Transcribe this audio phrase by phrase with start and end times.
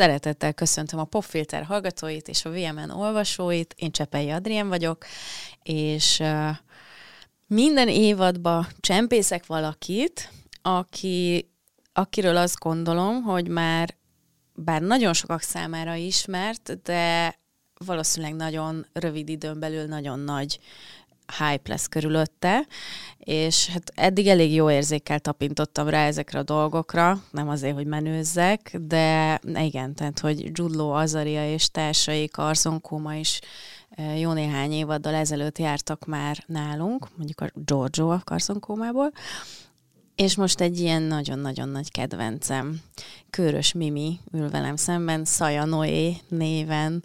[0.00, 3.74] Szeretettel köszöntöm a Popfilter hallgatóit és a VMN olvasóit.
[3.76, 5.04] Én Csepei Adrien vagyok,
[5.62, 6.22] és
[7.46, 10.30] minden évadban csempészek valakit,
[10.62, 11.50] aki,
[11.92, 13.96] akiről azt gondolom, hogy már
[14.54, 17.38] bár nagyon sokak számára ismert, de
[17.84, 20.58] valószínűleg nagyon rövid időn belül nagyon nagy
[21.38, 22.66] hype lesz körülötte,
[23.18, 28.76] és hát eddig elég jó érzékkel tapintottam rá ezekre a dolgokra, nem azért, hogy menőzzek,
[28.80, 33.40] de igen, tehát, hogy Judlo, Azaria és társai Karzonkóma is
[33.90, 39.12] e, jó néhány évaddal ezelőtt jártak már nálunk, mondjuk a Giorgio a Karzonkómából,
[40.20, 42.80] és most egy ilyen nagyon-nagyon nagy kedvencem,
[43.30, 47.04] Körös Mimi ül velem szemben, Szaja Noé néven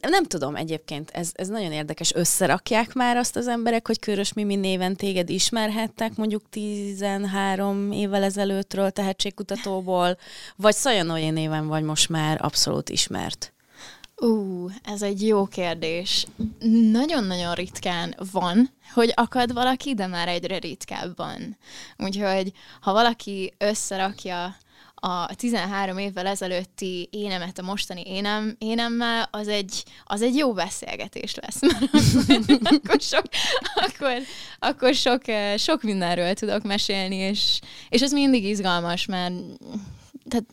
[0.00, 2.14] nem tudom egyébként, ez, ez nagyon érdekes.
[2.14, 8.90] Összerakják már azt az emberek, hogy Körös Mimi néven téged ismerhettek mondjuk 13 évvel ezelőttről
[8.90, 10.18] tehetségkutatóból,
[10.56, 13.50] vagy Szajanói néven vagy most már abszolút ismert?
[14.16, 16.26] Ú, uh, ez egy jó kérdés.
[16.92, 21.56] Nagyon-nagyon ritkán van, hogy akad valaki, de már egyre ritkábban.
[21.96, 24.56] Úgyhogy, ha valaki összerakja
[25.00, 31.34] a 13 évvel ezelőtti énemet a mostani énem, énemmel, az egy, az egy jó beszélgetés
[31.34, 31.82] lesz, mert
[32.74, 33.24] akkor, sok,
[33.74, 34.16] akkor,
[34.58, 39.34] akkor sok, eh, sok mindenről tudok mesélni, és, és ez mindig izgalmas, mert
[40.28, 40.44] tehát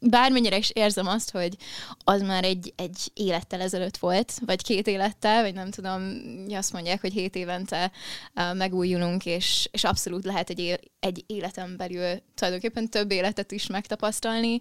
[0.00, 1.56] bármennyire is érzem azt, hogy
[2.04, 7.00] az már egy, egy élettel ezelőtt volt, vagy két élettel, vagy nem tudom, azt mondják,
[7.00, 7.90] hogy hét évente
[8.34, 14.60] uh, megújulunk, és, és abszolút lehet egy, egy életen belül tulajdonképpen több életet is megtapasztalni.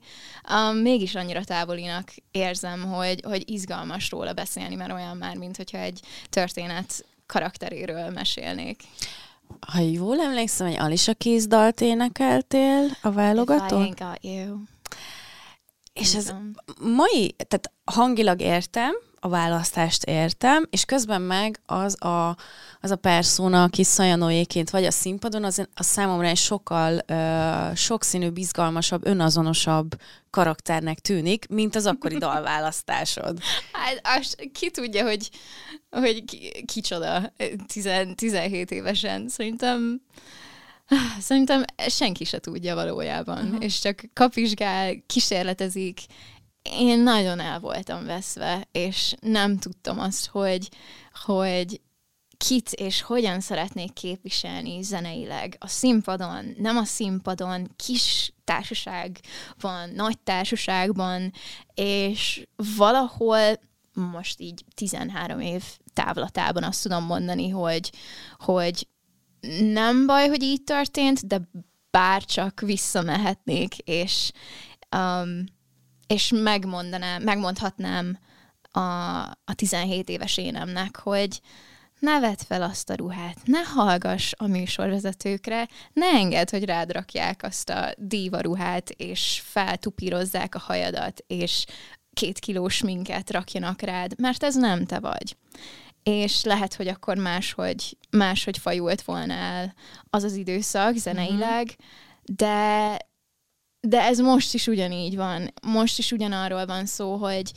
[0.51, 5.77] Um, mégis annyira távolinak érzem, hogy, hogy izgalmas róla beszélni, mert olyan már, mint hogyha
[5.77, 5.99] egy
[6.29, 8.81] történet karakteréről mesélnék.
[9.67, 13.85] Ha jól emlékszem, hogy Alisa Keys dalt énekeltél a válogatón?
[13.85, 14.57] If I ain't got you.
[15.99, 16.33] És ez
[16.81, 22.37] mai, tehát hangilag értem, a választást értem, és közben meg az a,
[22.81, 28.29] az a perszóna, aki Szajanóéként vagy a színpadon, az a számomra egy sokkal uh, sokszínű,
[28.29, 29.99] bizgalmasabb, önazonosabb
[30.29, 33.39] karakternek tűnik, mint az akkori dalválasztásod.
[33.71, 35.29] Hát azt, ki tudja, hogy,
[35.89, 37.33] hogy ki, kicsoda
[37.67, 39.29] 10, 17 évesen.
[39.29, 40.01] Szerintem
[41.19, 43.63] Szerintem senki se tudja valójában, uh-huh.
[43.63, 45.99] és csak kapizsgál, kísérletezik.
[46.61, 50.69] Én nagyon el voltam veszve, és nem tudtam azt, hogy,
[51.25, 51.81] hogy
[52.37, 55.55] kit és hogyan szeretnék képviselni zeneileg.
[55.59, 61.33] A színpadon, nem a színpadon, kis társaságban, nagy társaságban,
[61.73, 62.47] és
[62.77, 63.59] valahol
[63.93, 67.91] most így 13 év távlatában azt tudom mondani, hogy,
[68.37, 68.87] hogy
[69.71, 71.41] nem baj, hogy így történt, de
[71.91, 74.31] bárcsak visszamehetnék, és,
[74.95, 75.43] um,
[76.07, 78.17] és megmondanám, megmondhatnám
[78.71, 78.79] a,
[79.45, 81.41] a 17 éves énemnek, hogy
[81.99, 87.43] ne vedd fel azt a ruhát, ne hallgass a műsorvezetőkre, ne engedd, hogy rád rakják
[87.43, 91.65] azt a díva ruhát, és feltupírozzák a hajadat, és
[92.13, 95.35] két kilós minket rakjanak rád, mert ez nem te vagy
[96.07, 99.73] és lehet, hogy akkor máshogy, máshogy fajult volna el
[100.09, 102.35] az az időszak zeneileg, mm-hmm.
[102.35, 102.97] de,
[103.79, 105.53] de ez most is ugyanígy van.
[105.61, 107.51] Most is ugyanarról van szó, hogy,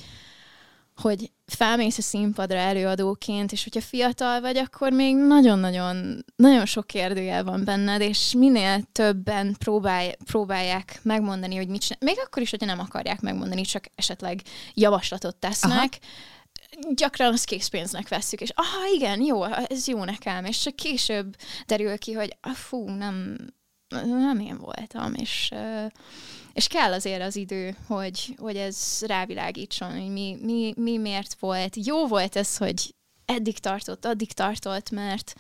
[0.96, 7.44] hogy felmész a színpadra előadóként, és hogyha fiatal vagy, akkor még nagyon-nagyon nagyon sok kérdőjel
[7.44, 11.98] van benned, és minél többen próbálj, próbálják megmondani, hogy mit csinál.
[12.04, 14.42] Még akkor is, hogyha nem akarják megmondani, csak esetleg
[14.74, 16.38] javaslatot tesznek, Aha
[16.94, 21.36] gyakran azt készpénznek vesszük, és aha, igen, jó, ez jó nekem, és csak később
[21.66, 23.36] derül ki, hogy ah, fú, nem,
[24.04, 25.50] nem én voltam, és,
[26.52, 31.86] és kell azért az idő, hogy, hogy ez rávilágítson, hogy mi, mi, mi miért volt.
[31.86, 32.94] Jó volt ez, hogy
[33.24, 35.34] eddig tartott, addig tartott, mert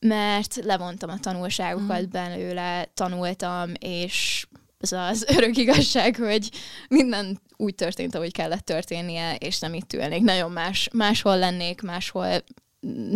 [0.00, 2.10] mert levontam a tanulságokat mm.
[2.10, 4.46] belőle, tanultam, és
[4.78, 6.50] ez az örök igazság, hogy
[6.88, 10.22] minden úgy történt, ahogy kellett történnie, és nem itt ülnék.
[10.22, 12.44] Nagyon más, máshol lennék, máshol
[12.86, 13.14] mm,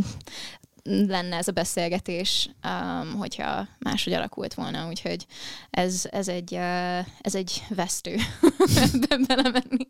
[0.84, 5.26] lenne ez a beszélgetés, um, hogyha máshogy alakult volna, úgyhogy
[5.70, 8.16] ez, ez, egy, uh, ez egy vesztő
[8.92, 9.88] ebben belemenni.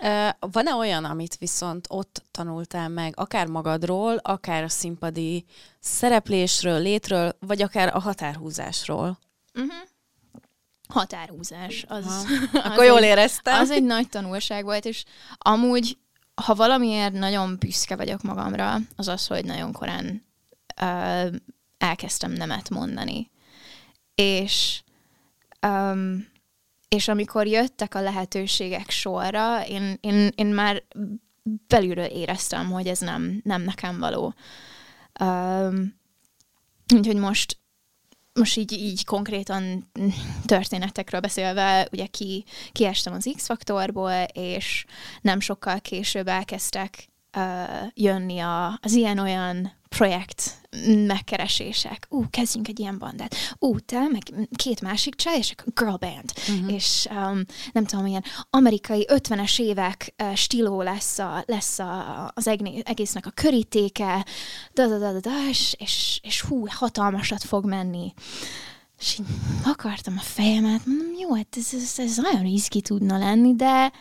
[0.00, 5.44] Uh, van-e olyan, amit viszont ott tanultál meg, akár magadról, akár a színpadi
[5.80, 9.18] szereplésről, létről, vagy akár a határhúzásról?
[9.54, 9.94] Uh-huh
[10.88, 11.84] határhúzás.
[11.88, 12.26] Az, az
[12.64, 13.60] Akkor jól éreztem.
[13.60, 15.04] Az egy nagy tanulság volt, és
[15.38, 15.98] amúgy,
[16.34, 20.24] ha valamiért nagyon büszke vagyok magamra, az az, hogy nagyon korán
[20.82, 21.34] uh,
[21.78, 23.30] elkezdtem nemet mondani.
[24.14, 24.82] És
[25.66, 26.34] um,
[26.88, 30.82] és amikor jöttek a lehetőségek sorra, én, én, én már
[31.66, 34.34] belülről éreztem, hogy ez nem, nem nekem való.
[35.20, 35.98] Um,
[36.94, 37.58] úgyhogy most
[38.36, 39.90] most így, így konkrétan
[40.44, 44.84] történetekről beszélve, ugye ki, kiestem az X-faktorból, és
[45.20, 47.42] nem sokkal később elkezdtek uh,
[47.94, 50.68] jönni a, az ilyen-olyan projekt
[51.06, 52.06] megkeresések.
[52.10, 53.34] Ú, kezdjünk egy ilyen bandát.
[53.58, 54.22] Ú, te, meg
[54.56, 56.32] két másik csaj, és girl band.
[56.48, 56.72] Uh-huh.
[56.72, 62.48] És um, nem tudom, ilyen amerikai 50-es évek uh, stíló lesz, a, lesz a, az
[62.82, 64.26] egésznek a körítéke,
[64.72, 68.12] da, da, da, da, da, és, és, és hú, hatalmasat fog menni.
[68.98, 69.26] És így
[69.64, 73.92] akartam a fejemet, mondom, jó, hát ez, ez, ez nagyon izgi tudna lenni, de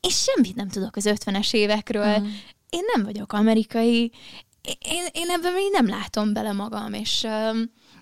[0.00, 2.16] és semmit nem tudok az 50-es évekről.
[2.16, 2.28] Uh-huh.
[2.68, 4.12] Én nem vagyok amerikai,
[4.62, 7.26] én, én ebben még nem látom bele magam, és,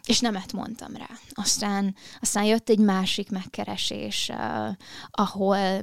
[0.07, 1.09] és nemet mondtam rá.
[1.31, 4.31] Aztán, aztán jött egy másik megkeresés,
[5.11, 5.83] ahol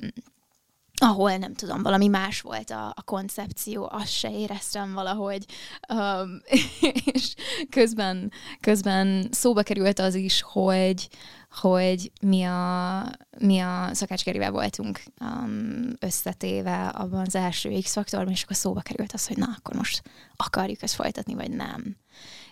[1.00, 5.46] ahol nem tudom, valami más volt a, a koncepció, azt se éreztem valahogy,
[5.94, 6.42] um,
[7.14, 7.34] és
[7.70, 11.10] közben, közben szóba került az is, hogy,
[11.50, 13.04] hogy mi a,
[13.38, 19.28] mi a szakácskerivel voltunk um, összetéve abban az első X-faktorban, és akkor szóba került az,
[19.28, 20.02] hogy na, akkor most
[20.36, 21.98] akarjuk ezt folytatni, vagy nem.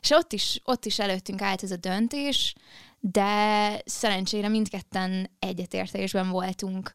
[0.02, 2.56] És ott is, ott is előttünk állt ez a döntés,
[3.00, 6.94] de szerencsére mindketten egyetértésben voltunk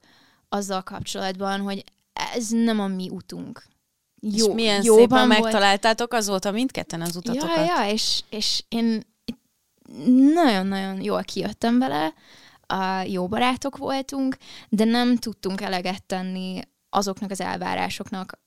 [0.49, 1.85] azzal kapcsolatban, hogy
[2.35, 3.65] ez nem a mi utunk.
[4.23, 5.41] Jó, és milyen szépen volt.
[5.41, 7.57] megtaláltátok azóta mindketten az utatokat.
[7.57, 9.03] Ja, ja, és, és én
[10.35, 12.15] nagyon-nagyon jól kijöttem vele,
[12.67, 14.37] a jó barátok voltunk,
[14.69, 16.61] de nem tudtunk eleget tenni
[16.91, 18.39] azoknak az elvárásoknak,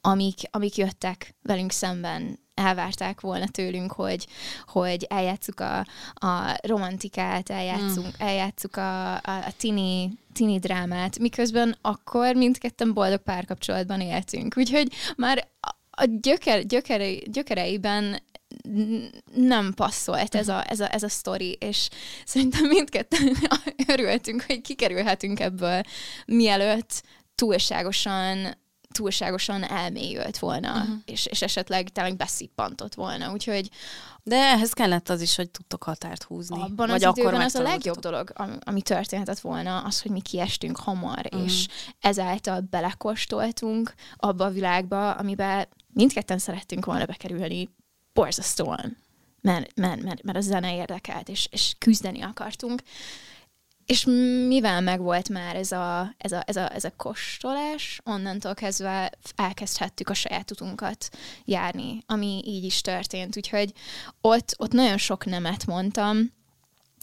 [0.00, 4.26] amik, amik jöttek velünk szemben, elvárták volna tőlünk, hogy,
[4.66, 5.78] hogy eljátszuk a,
[6.14, 8.26] a romantikát, eljátszunk, mm.
[8.26, 14.54] eljátszuk a, a, a tini, tini drámát, miközben akkor mindketten boldog párkapcsolatban éltünk.
[14.56, 15.48] Úgyhogy már
[15.90, 18.22] a gyöker, gyökere, gyökereiben
[19.34, 21.88] nem passzolt ez a, ez, a, ez a sztori, és
[22.24, 23.36] szerintem mindketten
[23.92, 25.80] örültünk, hogy kikerülhetünk ebből,
[26.26, 27.02] mielőtt
[27.34, 28.58] túlságosan
[28.92, 30.94] túlságosan elmélyült volna, uh-huh.
[31.04, 33.68] és, és esetleg tényleg beszippantott volna, úgyhogy...
[34.22, 36.62] De ehhez kellett az is, hogy tudtok határt húzni.
[36.62, 40.20] Abban vagy az időben az a legjobb dolog, ami, ami történhetett volna, az, hogy mi
[40.20, 41.44] kiestünk hamar, uh-huh.
[41.44, 41.66] és
[42.00, 47.68] ezáltal belekostoltunk abba a világba, amiben mindketten szerettünk volna bekerülni
[48.12, 48.96] borzasztóan,
[49.40, 52.82] mert, mert, mert, mert a zene érdekelt, és, és küzdeni akartunk.
[53.86, 54.04] És
[54.46, 60.08] mivel megvolt már ez a, ez, a, ez, a, ez a kóstolás, onnantól kezdve elkezdhettük
[60.08, 61.08] a saját utunkat
[61.44, 63.36] járni, ami így is történt.
[63.36, 63.72] Úgyhogy
[64.20, 66.32] ott, ott nagyon sok nemet mondtam,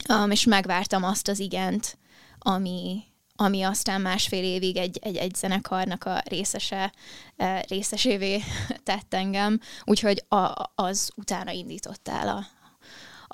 [0.09, 1.98] um, és megvártam azt az igent,
[2.39, 3.04] ami,
[3.39, 6.94] ami aztán másfél évig egy, egy, egy zenekarnak a részese,
[7.36, 8.42] e, részesévé
[8.84, 12.45] tett engem, úgyhogy a, az utána indított el a,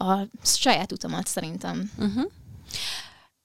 [0.06, 1.92] a saját utamat szerintem.
[1.98, 2.32] Uh-huh.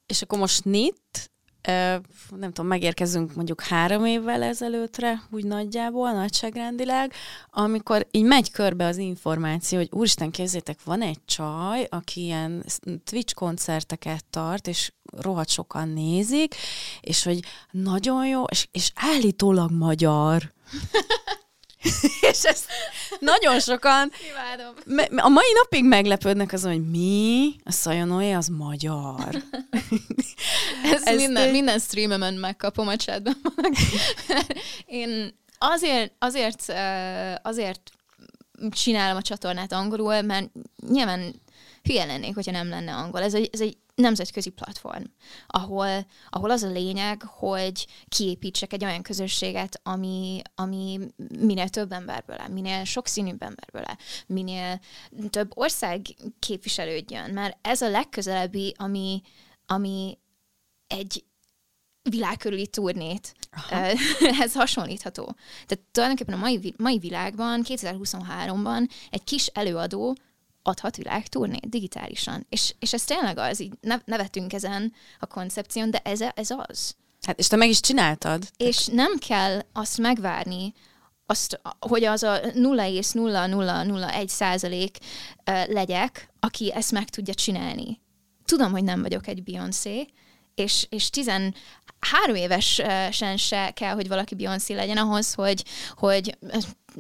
[0.07, 1.31] És akkor most NIT,
[1.63, 7.13] nem tudom, megérkezünk mondjuk három évvel ezelőttre, úgy nagyjából, nagyságrendileg,
[7.51, 12.65] amikor így megy körbe az információ, hogy úristen, kézzétek, van egy csaj, aki ilyen
[13.05, 16.55] Twitch koncerteket tart, és rohadt sokan nézik,
[17.01, 17.41] és hogy
[17.71, 20.53] nagyon jó, és, és állítólag magyar.
[22.31, 22.67] és ezt
[23.21, 24.75] nagyon sokan Imádom.
[25.17, 27.55] a mai napig meglepődnek azon, hogy mi?
[27.65, 29.29] A Szajonóé az magyar.
[30.93, 33.37] Ez ezt minden, minden streamemen megkapom a chatben.
[34.87, 36.73] Én azért, azért,
[37.43, 37.81] azért
[38.71, 40.51] csinálom a csatornát angolul, mert
[40.89, 41.35] nyilván
[41.83, 43.23] hülye lennék, hogyha nem lenne angol.
[43.23, 45.05] Ez egy, ez egy nemzetközi platform,
[45.47, 51.01] ahol, ahol az a lényeg, hogy kiépítsek egy olyan közösséget, ami, ami
[51.39, 54.81] minél több emberből áll, minél sokszínűbb emberből áll, minél
[55.31, 56.01] több ország
[56.39, 59.23] képviselődjön, mert ez a legközelebbi, ami,
[59.67, 60.19] ami
[60.87, 61.25] egy
[62.11, 63.35] világkörüli turnét
[64.45, 65.37] ez hasonlítható.
[65.67, 70.17] Tehát tulajdonképpen a mai, mai világban, 2023-ban egy kis előadó
[70.69, 72.47] adhat világturnét digitálisan.
[72.49, 73.73] És, és ez tényleg az, így
[74.05, 76.97] nevetünk ezen a koncepción, de ez, ez az.
[77.23, 78.43] Hát, és te meg is csináltad.
[78.57, 80.73] És nem kell azt megvárni,
[81.27, 84.99] azt, hogy az a 0,0001 százalék
[85.67, 88.01] legyek, aki ezt meg tudja csinálni.
[88.45, 90.07] Tudom, hogy nem vagyok egy Beyoncé,
[90.55, 91.55] és, és 13
[92.35, 95.65] évesen se kell, hogy valaki Beyoncé legyen ahhoz, hogy,
[95.97, 96.39] hogy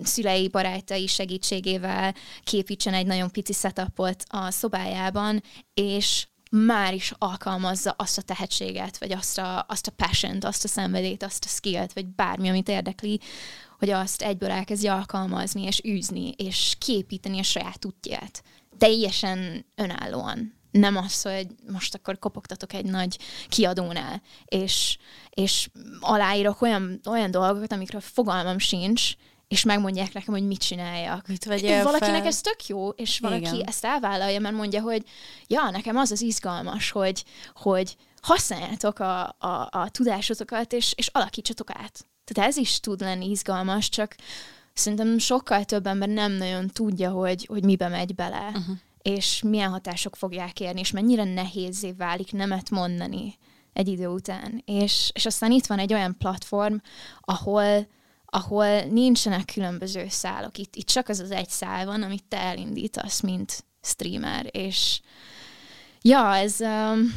[0.03, 2.15] szülei barátai segítségével
[2.45, 5.43] képítsen egy nagyon pici setupot a szobájában,
[5.75, 10.69] és már is alkalmazza azt a tehetséget, vagy azt a, azt a passion azt a
[10.69, 13.21] szenvedét, azt a skillt, vagy bármi, amit érdekli,
[13.79, 18.43] hogy azt egyből elkezdje alkalmazni, és űzni, és képíteni a saját útját.
[18.79, 20.57] Teljesen önállóan.
[20.71, 24.99] Nem az, hogy most akkor kopogtatok egy nagy kiadónál, és,
[25.31, 25.69] és
[26.01, 29.15] aláírok olyan, olyan dolgokat, amikről fogalmam sincs,
[29.49, 31.27] és megmondják nekem, hogy mit csináljak.
[31.27, 32.27] Mit Valakinek fel?
[32.27, 33.67] ez tök jó, és valaki Igen.
[33.67, 35.05] ezt elvállalja, mert mondja, hogy
[35.47, 37.25] ja, nekem az az izgalmas, hogy,
[37.55, 42.07] hogy használjátok a, a, a tudásotokat, és, és alakítsatok át.
[42.25, 44.17] Tehát ez is tud lenni izgalmas, csak
[44.73, 48.77] szerintem sokkal több ember nem nagyon tudja, hogy, hogy mibe megy bele, uh-huh.
[49.03, 53.39] és milyen hatások fogják érni, és mennyire nehézé válik nemet mondani
[53.73, 54.63] egy idő után.
[54.65, 56.77] És, és aztán itt van egy olyan platform,
[57.21, 57.87] ahol
[58.31, 60.59] ahol nincsenek különböző szálok.
[60.59, 65.01] Itt, itt csak az az egy szál van, amit te elindítasz, mint streamer, és
[66.03, 67.15] ja, ez, um,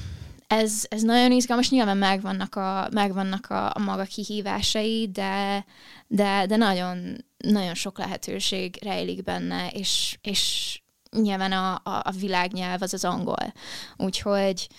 [0.48, 5.66] ez, ez nagyon izgalmas, nyilván megvannak a, megvannak a, a maga kihívásai, de,
[6.08, 12.82] de, de nagyon, nagyon sok lehetőség rejlik benne, és, és nyilván a, a, a világnyelv
[12.82, 13.54] az az angol.
[13.98, 14.70] Úgyhogy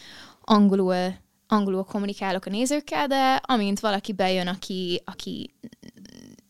[0.40, 1.14] angolul,
[1.46, 5.54] angolul kommunikálok a nézőkkel, de amint valaki bejön, aki, aki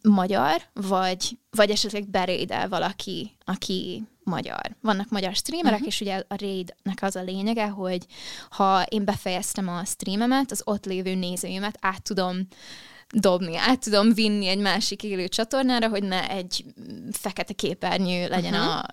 [0.02, 4.76] magyar, vagy, vagy esetleg berédel valaki, aki magyar.
[4.80, 5.92] Vannak magyar streamerek, uh-huh.
[5.92, 8.06] és ugye a raidnek az a lényege, hogy
[8.50, 12.47] ha én befejeztem a streamemet, az ott lévő nézőimet át tudom
[13.14, 16.64] dobni, át tudom vinni egy másik élő csatornára, hogy ne egy
[17.11, 18.76] fekete képernyő legyen uh-huh.
[18.76, 18.87] a,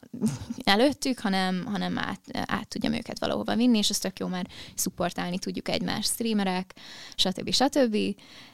[0.63, 5.39] előttük, hanem, hanem át, át tudjam őket valahova vinni, és ez tök jó, mert szupportálni
[5.39, 6.75] tudjuk egymás streamerek,
[7.15, 7.53] stb.
[7.53, 7.97] stb.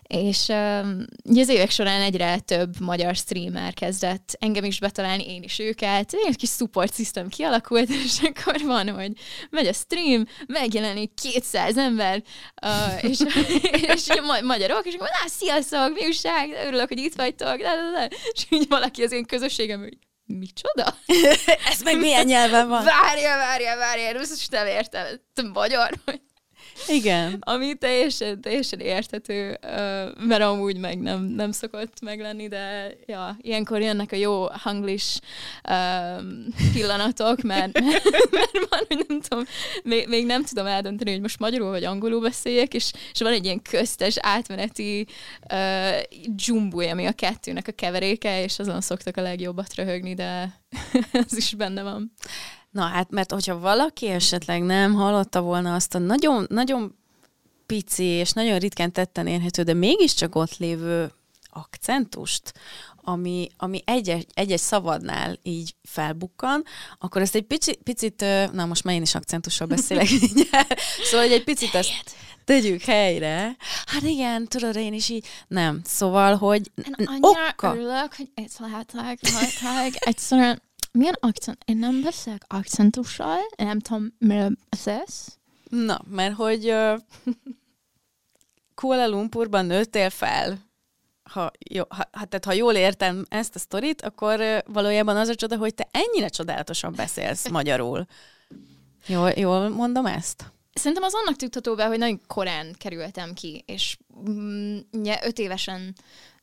[0.08, 0.48] És
[1.24, 6.14] ugye az évek során egyre több magyar streamer kezdett engem is betalálni, én is őket.
[6.14, 9.12] Egy kis support system kialakult, és akkor van, hogy
[9.50, 12.24] megy a stream, megjelenik 200 ember,
[13.02, 13.20] és,
[13.96, 17.58] és ma- magyarok, és akkor lá, sziasztok, mi újság, örülök, hogy itt vagytok,
[18.34, 20.98] és így valaki az én közösségem, hogy micsoda?
[21.72, 22.84] Ez meg milyen nyelven van?
[22.84, 26.22] Várja, várja, várja, én nem értem, te magyar vagy.
[26.88, 27.38] Igen.
[27.53, 29.58] Ami teljesen, teljesen érthető,
[30.20, 35.20] mert amúgy meg nem, nem szokott meglenni, de ja, ilyenkor jönnek a jó hanglis
[35.70, 37.79] um, pillanatok, mert,
[38.32, 39.44] mert van, hogy nem tudom,
[39.84, 43.46] még, még nem tudom eldönteni, hogy most magyarul vagy angolul beszéljek, és, és van egy
[43.46, 45.08] ilyen köztes átmeneti
[45.51, 50.62] uh, ami a kettőnek a keveréke, és azon szoktak a legjobbat röhögni, de
[51.12, 52.13] ez is benne van.
[52.75, 56.96] Na hát, mert hogyha valaki esetleg nem hallotta volna azt a nagyon, nagyon
[57.65, 61.12] pici és nagyon ritkán tetten érhető, de mégiscsak ott lévő
[61.50, 62.53] akcentust,
[62.96, 66.63] ami, ami egy-egy, egy-egy szavadnál így felbukkan,
[67.00, 70.08] akkor ezt egy pici, picit, na most már én is akcentussal beszélek,
[71.10, 72.15] szóval egy picit ezt
[72.46, 73.55] tegyük helyre.
[73.86, 75.82] Hát igen, tudod, én is így, nem.
[75.86, 77.74] Szóval, hogy Én annyira okka.
[77.74, 80.62] örülök, hogy itt lehetek, lehetek, egyszerűen
[80.96, 81.64] milyen akcent?
[81.66, 85.38] Én nem beszélek akcentussal, én nem tudom, miről beszélsz.
[85.70, 87.00] Na, mert hogy uh,
[88.75, 90.64] Kuala Lumpurban nőttél fel.
[91.24, 95.36] Ha, jó, ha, tehát ha jól értem ezt a sztorit, akkor uh, valójában az a
[95.36, 98.06] csoda, hogy te ennyire csodálatosan beszélsz magyarul.
[99.08, 100.54] Jól, jól mondom ezt?
[100.74, 103.98] Szerintem az annak tudható be, hogy nagyon korán kerültem ki, és
[104.30, 105.96] mm, ugye öt évesen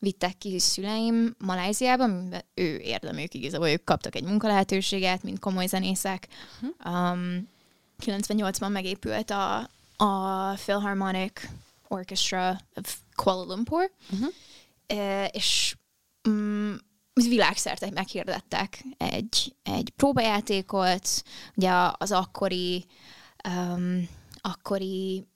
[0.02, 6.28] vittek ki szüleim Maláziába, amiben ő érdemük igazából, ők kaptak egy munkalehetőséget, mint komoly zenészek.
[6.84, 7.48] Um,
[8.04, 9.58] 98-ban megépült a,
[9.96, 11.40] a Philharmonic
[11.88, 14.28] Orchestra of Kuala Lumpur, uh-huh.
[14.86, 15.76] e, és
[16.28, 16.76] um,
[17.14, 21.22] világszerte meghirdettek egy, egy próbajátékot,
[21.54, 22.84] ugye az akkori
[23.48, 24.08] um,
[24.40, 25.26] akkori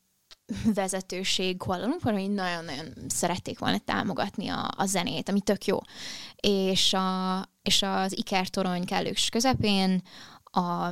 [0.75, 5.79] vezetőség Kuala Lumpur, hogy nagyon-nagyon szerették volna támogatni a, a zenét, ami tök jó.
[6.37, 10.03] És, a, és az Iker-torony kellős közepén
[10.45, 10.91] a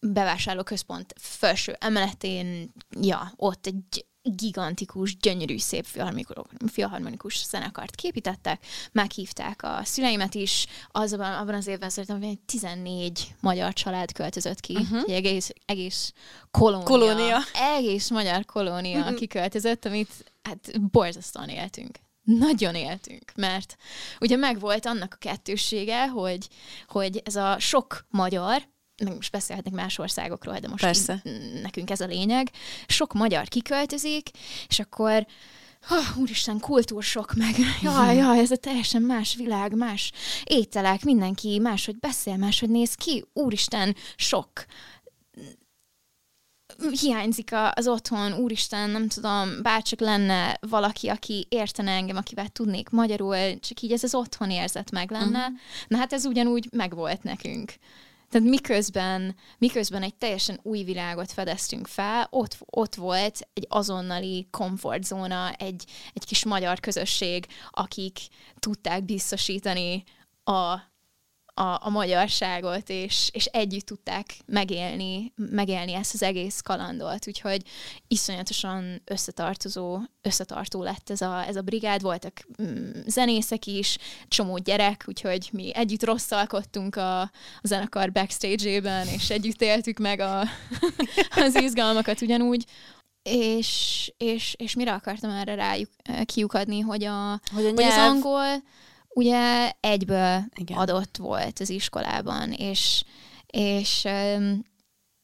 [0.00, 5.86] bevásárlóközpont felső emeletén, ja, ott egy gigantikus, gyönyörű, szép
[6.72, 13.72] filharmonikus zenekart képítettek, meghívták a szüleimet is, azban, abban az évben szerintem hogy 14 magyar
[13.72, 15.02] család költözött ki, uh-huh.
[15.06, 16.12] egy egész, egész
[16.50, 17.38] kolónia, kolónia,
[17.76, 19.14] egész magyar kolónia uh-huh.
[19.14, 21.98] kiköltözött, amit hát borzasztóan éltünk.
[22.22, 23.76] Nagyon éltünk, mert
[24.20, 26.48] ugye megvolt annak a kettősége, hogy,
[26.88, 28.62] hogy ez a sok magyar,
[29.04, 31.22] meg most beszélhetnek más országokról, de most Persze.
[31.62, 32.50] nekünk ez a lényeg.
[32.86, 34.30] Sok magyar kiköltözik,
[34.68, 35.26] és akkor
[35.90, 40.12] oh, úristen, kultúrsok meg, jaj, jaj, ez a teljesen más világ, más
[40.44, 44.66] ételek, mindenki máshogy beszél, máshogy néz ki, úristen, sok
[47.00, 52.88] hiányzik a, az otthon, úristen, nem tudom, bárcsak lenne valaki, aki értene engem, akivel tudnék
[52.88, 55.38] magyarul, csak így ez az otthon érzet meg lenne.
[55.38, 55.56] Uh-huh.
[55.88, 57.72] Na hát ez ugyanúgy megvolt nekünk.
[58.34, 65.52] Tehát miközben, miközben egy teljesen új világot fedeztünk fel, ott, ott volt egy azonnali komfortzóna,
[65.52, 68.18] egy, egy kis magyar közösség, akik
[68.58, 70.04] tudták biztosítani
[70.44, 70.78] a
[71.54, 77.62] a, a magyarságot, és, és együtt tudták megélni, megélni ezt az egész kalandot, úgyhogy
[78.08, 85.04] iszonyatosan összetartozó, összetartó lett ez a, ez a brigád, voltak mm, zenészek is, csomó gyerek,
[85.08, 87.30] úgyhogy mi együtt rosszalkodtunk a, a
[87.62, 90.40] zenekar backstage-ében, és együtt éltük meg a,
[91.46, 92.64] az izgalmakat ugyanúgy,
[93.22, 95.90] és, és, és mire akartam erre rájuk
[96.24, 97.74] kiukadni, hogy, a, hogy, a nyelv...
[97.74, 98.62] hogy az angol
[99.14, 100.78] ugye egyből Igen.
[100.78, 103.04] adott volt az iskolában, és,
[103.46, 104.64] és um,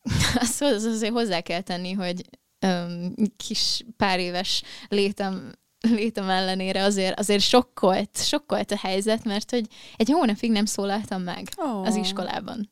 [0.41, 2.25] azt az azért hozzá kell tenni, hogy
[2.67, 9.67] um, kis pár éves létem létem ellenére azért, azért sokkolt, sokkolt a helyzet, mert hogy
[9.97, 11.87] egy hónapig nem szólaltam meg oh.
[11.87, 12.71] az iskolában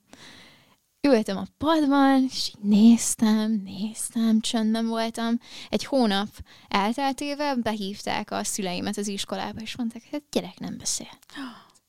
[1.12, 5.40] ültem a padban, és így néztem, néztem, csöndben voltam.
[5.68, 6.28] Egy hónap
[6.68, 11.18] elteltével behívták a szüleimet az iskolába, és mondták, hát gyerek nem beszél.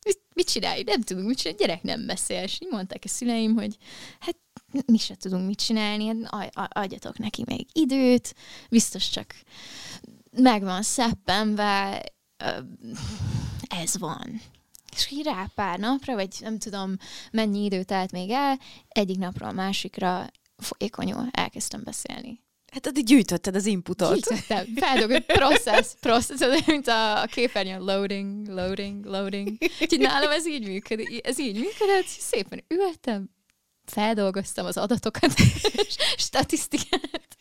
[0.05, 0.83] Mit, mit csinálj?
[0.83, 2.43] Nem tudunk mit csinálni, gyerek nem beszél.
[2.43, 3.77] És így mondták a szüleim, hogy
[4.19, 4.35] hát
[4.85, 8.35] mi se tudunk mit csinálni, hát adjatok neki még időt,
[8.69, 9.35] biztos csak
[10.31, 12.03] meg van szeppenve,
[13.67, 14.41] ez van.
[14.99, 16.95] És így rá pár napra, vagy nem tudom
[17.31, 20.27] mennyi idő telt még el, egyik napról a másikra
[20.57, 22.41] folyékonyul elkezdtem beszélni.
[22.71, 24.13] Hát addig gyűjtötted az inputot.
[24.13, 24.65] Gyűjtöttem.
[24.75, 29.57] Feldolgott process, process, mint a, a képernyőn loading, loading, loading.
[29.81, 31.27] Úgyhogy nálam ez így működik.
[31.27, 33.29] Ez így működött, szépen ültem,
[33.85, 35.33] feldolgoztam az adatokat,
[36.17, 37.37] statisztikát.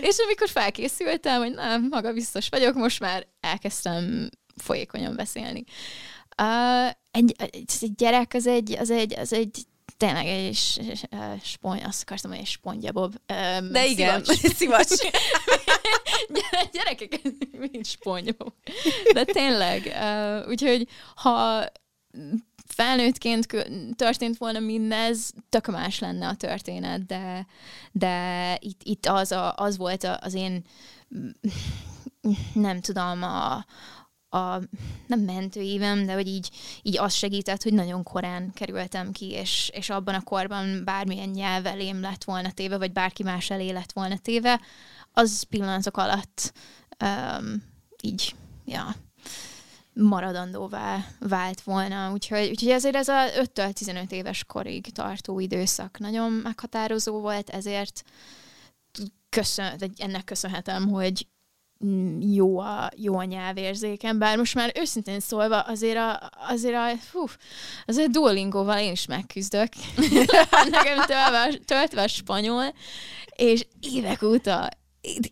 [0.00, 5.64] És amikor felkészültem, hogy nem, maga biztos vagyok, most már elkezdtem folyékonyan beszélni.
[6.42, 7.34] Uh, egy,
[7.80, 9.66] egy gyerek az egy, az egy, az egy
[9.96, 10.56] tényleg egy
[11.42, 13.14] spony, azt akartam, hogy egy spongyabob.
[13.58, 14.54] Um, De igen, szivacs.
[14.58, 14.88] szivacs.
[16.72, 17.20] Gyerekek,
[17.58, 18.52] mint spongyabob.
[19.12, 21.64] De tényleg, uh, úgyhogy ha
[22.66, 23.46] felnőttként
[23.96, 27.46] történt volna mindez, tök más lenne a történet, de,
[27.92, 30.64] de itt, itt az, a, az volt az én
[32.52, 33.64] nem tudom, a,
[34.34, 34.60] a
[35.06, 36.50] nem mentőívem, de hogy így,
[36.82, 41.66] így az segített, hogy nagyon korán kerültem ki, és, és abban a korban bármilyen nyelv
[41.66, 44.60] elém lett volna téve, vagy bárki más elé lett volna téve,
[45.12, 46.52] az pillanatok alatt
[47.04, 47.62] um,
[48.02, 48.94] így, ja,
[49.92, 52.12] maradandóvá vált volna.
[52.12, 58.04] Úgyhogy, úgyhogy ezért ez a 5 15 éves korig tartó időszak nagyon meghatározó volt, ezért
[59.28, 61.26] köszön, ennek köszönhetem, hogy
[62.20, 67.24] jó a, jó a nyelvérzékem, bár most már őszintén szólva azért a, azért a, hú,
[67.86, 69.68] azért Duolingóval én is megküzdök.
[70.70, 72.74] Nekem töltve, töltve a spanyol,
[73.36, 74.68] és évek óta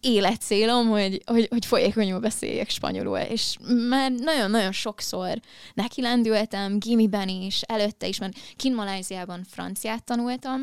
[0.01, 3.57] életcélom, hogy, hogy, hogy folyékonyul beszéljek spanyolul, és
[3.89, 5.41] már nagyon-nagyon sokszor
[5.75, 10.61] neki lendültem, gimiben is, előtte is, mert kint Maláziában franciát tanultam,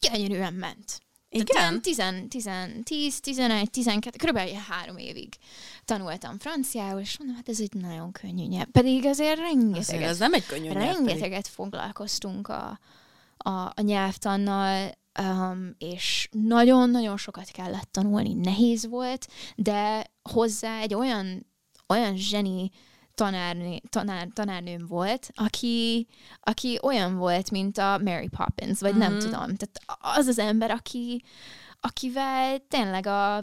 [0.00, 1.00] gyönyörűen ment.
[1.36, 1.80] Igen?
[1.82, 2.48] 10, 10,
[2.84, 4.38] 10, 11, 12, kb.
[4.68, 5.34] három évig
[5.84, 8.66] tanultam franciául, és mondom, hát ez egy nagyon könnyű nyelv.
[8.66, 10.76] Pedig azért rengeteget, azért ez nem egy könnyű nyelv.
[10.76, 11.44] Rengeteget pedig.
[11.44, 12.78] foglalkoztunk a,
[13.36, 18.34] a, a nyelvtannal, um, és nagyon-nagyon sokat kellett tanulni.
[18.34, 21.46] Nehéz volt, de hozzá egy olyan,
[21.88, 22.70] olyan zseni
[23.16, 26.06] tanárnő, tanár, tanárnőm volt, aki,
[26.40, 28.98] aki olyan volt, mint a Mary Poppins, vagy mm-hmm.
[29.00, 29.20] nem mhm.
[29.20, 29.56] tudom.
[29.56, 29.80] Tehát
[30.16, 31.22] az az ember, aki,
[31.80, 33.36] akivel tényleg a,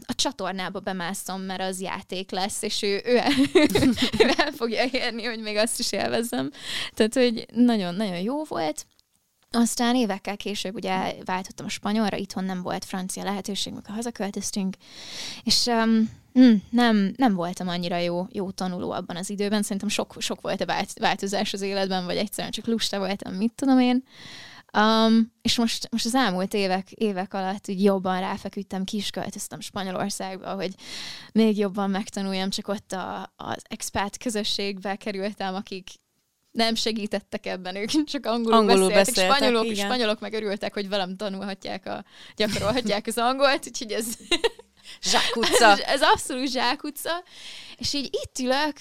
[0.00, 3.32] a csatornába bemászom, mert az játék lesz, és ő, ő, el,
[4.22, 6.50] ő el fogja érni, hogy még azt is élvezzem.
[6.94, 8.86] Tehát, hogy nagyon-nagyon jó volt.
[9.50, 14.76] Aztán évekkel később ugye váltottam a spanyolra, itthon nem volt francia lehetőség, mikor hazaköltöztünk,
[15.42, 19.62] és um, Mm, nem, nem voltam annyira jó, jó tanuló abban az időben.
[19.62, 23.78] Szerintem sok, sok volt a változás az életben, vagy egyszerűen csak lusta voltam, mit tudom
[23.78, 24.04] én.
[24.76, 29.02] Um, és most, most az elmúlt évek, évek alatt úgy jobban ráfeküdtem, ki
[29.58, 30.74] Spanyolországba, hogy
[31.32, 35.90] még jobban megtanuljam, csak ott a, az expat közösségbe kerültem, akik
[36.50, 39.86] nem segítettek ebben, ők csak angolul, angolul beszéltek, beszéltek spanyolok, igen.
[39.86, 42.04] spanyolok meg örültek, hogy velem tanulhatják, a,
[42.36, 44.06] gyakorolhatják az angolt, úgyhogy ez
[45.02, 45.70] Zsákutca.
[45.70, 47.22] ez, ez abszolút zsákutca.
[47.76, 48.76] És így itt ülök,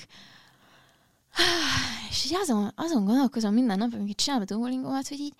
[2.10, 5.34] és így azon, azon gondolkozom minden nap, amikor csinálom a Duolingomat, hogy így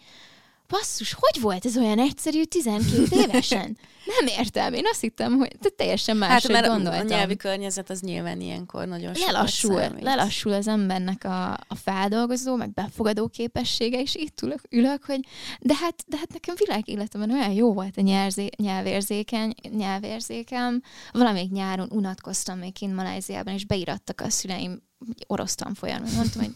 [0.70, 3.78] basszus, hogy volt ez olyan egyszerű 12 évesen?
[4.06, 7.06] Nem értem, én azt hittem, hogy te teljesen más, hát, mert gondoltam.
[7.06, 12.74] a nyelvi környezet az nyilván ilyenkor nagyon lelassul, lelassul az embernek a, a feldolgozó, meg
[12.74, 15.20] befogadó képessége, és itt ülök, ülök hogy
[15.60, 20.82] de hát, de hát nekem világéletemben olyan jó volt a nyelzé, nyelvérzékeny, nyelvérzékem.
[21.12, 24.82] Valamelyik nyáron unatkoztam még kint Maláziában, és beirattak a szüleim
[25.28, 26.16] orosz tanfolyamra.
[26.16, 26.54] Mondtam, hogy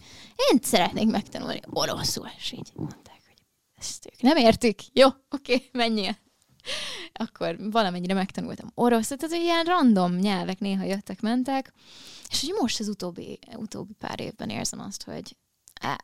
[0.51, 3.12] én szeretnék megtanulni oroszul, és így hogy
[3.83, 4.81] ezt ők nem értik.
[4.93, 6.17] Jó, oké, okay, menjél.
[7.13, 11.73] Akkor valamennyire megtanultam orosz, tehát ilyen random nyelvek néha jöttek, mentek,
[12.29, 15.37] és hogy most az utóbbi, utóbbi pár évben érzem azt, hogy
[15.81, 15.97] á,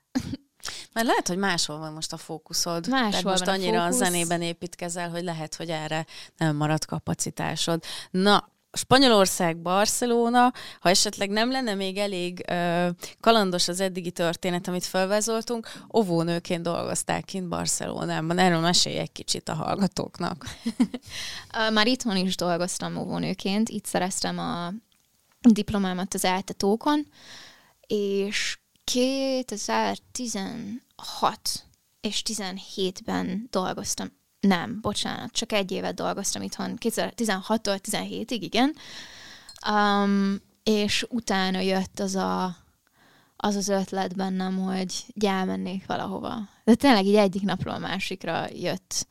[0.93, 2.87] mert lehet, hogy máshol van most a fókuszod.
[2.87, 4.01] Máshol Tehát most annyira a, fókusz.
[4.01, 6.05] a zenében építkezel, hogy lehet, hogy erre
[6.37, 7.83] nem marad kapacitásod.
[8.11, 14.85] Na, Spanyolország, Barcelona, ha esetleg nem lenne még elég uh, kalandos az eddigi történet, amit
[14.85, 18.37] felvezoltunk, óvónőként dolgozták kint Barcelonában.
[18.37, 20.45] Erről mesélj egy kicsit a hallgatóknak.
[21.73, 24.73] Már itthon is dolgoztam óvónőként, itt szereztem a
[25.41, 27.07] diplomámat az áltatókon,
[27.87, 30.79] és 2016
[32.01, 38.75] és 17-ben dolgoztam nem, bocsánat, csak egy évet dolgoztam itthon, 2016-tól 17-ig, igen.
[39.69, 42.55] Um, és utána jött az a,
[43.35, 46.37] az az ötlet bennem, hogy elmennék valahova.
[46.63, 49.07] De tényleg így egyik napról a másikra jött,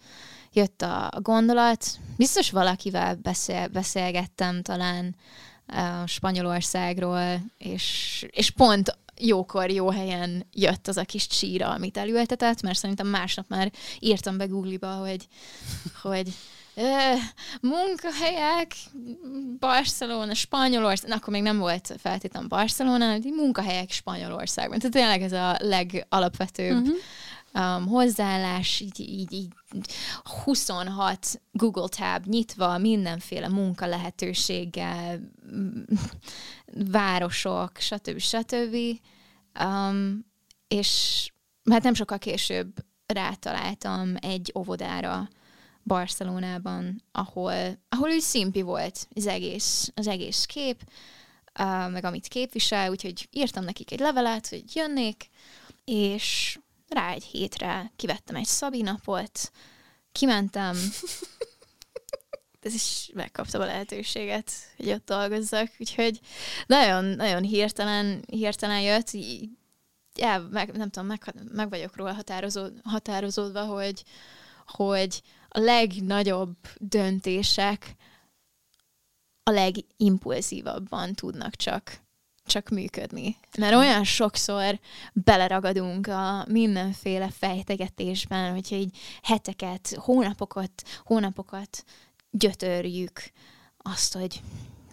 [0.52, 1.86] jött a gondolat.
[2.16, 5.16] Biztos valakivel beszél, beszélgettem talán
[5.68, 12.62] uh, Spanyolországról, és, és pont jókor, jó helyen jött az a kis csíra, amit elültetett,
[12.62, 15.26] mert szerintem másnap már írtam be Google-ba, hogy,
[16.02, 16.34] hogy
[17.60, 18.74] munkahelyek,
[19.58, 24.78] Barcelona, Spanyolország, akkor még nem volt feltétlenül Barcelona, hanem munkahelyek Spanyolországban.
[24.78, 27.76] Tehát tényleg ez a legalapvetőbb uh-huh.
[27.76, 29.48] um, hozzáállás, így, így, így
[30.44, 35.20] 26 Google tab nyitva, mindenféle munka lehetőséggel,
[36.72, 38.18] városok, stb.
[38.18, 38.76] stb.
[39.60, 40.26] Um,
[40.68, 41.30] és
[41.70, 42.74] hát nem sokkal később
[43.06, 45.28] rátaláltam egy óvodára
[45.82, 47.52] Barcelonában, ahol,
[47.88, 50.82] ahol úgy szimpi volt az egész, az egész kép,
[51.60, 55.28] uh, meg amit képvisel, úgyhogy írtam nekik egy levelet, hogy jönnék,
[55.84, 59.50] és rá egy hétre kivettem egy Szabi napot,
[60.12, 60.76] kimentem,
[62.60, 66.20] ez is megkaptam a lehetőséget, hogy ott dolgozzak, úgyhogy
[66.66, 69.48] nagyon, nagyon hirtelen, hirtelen jött, így,
[70.14, 74.04] el, meg, nem tudom, meg, meg vagyok róla határozó, határozódva, hogy,
[74.66, 77.94] hogy a legnagyobb döntések
[79.42, 82.00] a legimpulzívabban tudnak csak
[82.48, 83.36] csak működni.
[83.58, 84.78] Mert olyan sokszor
[85.12, 90.72] beleragadunk a mindenféle fejtegetésben, hogyha így heteket, hónapokat,
[91.04, 91.84] hónapokat
[92.30, 93.30] gyötörjük
[93.76, 94.42] azt, hogy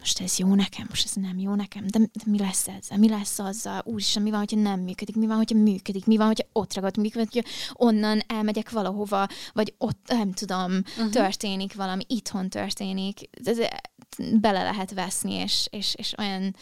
[0.05, 3.09] most ez jó nekem, most ez nem jó nekem, de, de mi lesz ezzel, mi
[3.09, 6.47] lesz azzal, úristen, mi van, hogyha nem működik, mi van, hogyha működik, mi van, hogyha
[6.51, 11.09] ott ragad, mi van, hogyha onnan elmegyek valahova, vagy ott, nem tudom, uh-huh.
[11.09, 13.57] történik valami, itthon történik, ez,
[14.17, 16.55] bele lehet veszni, és, és, és olyan,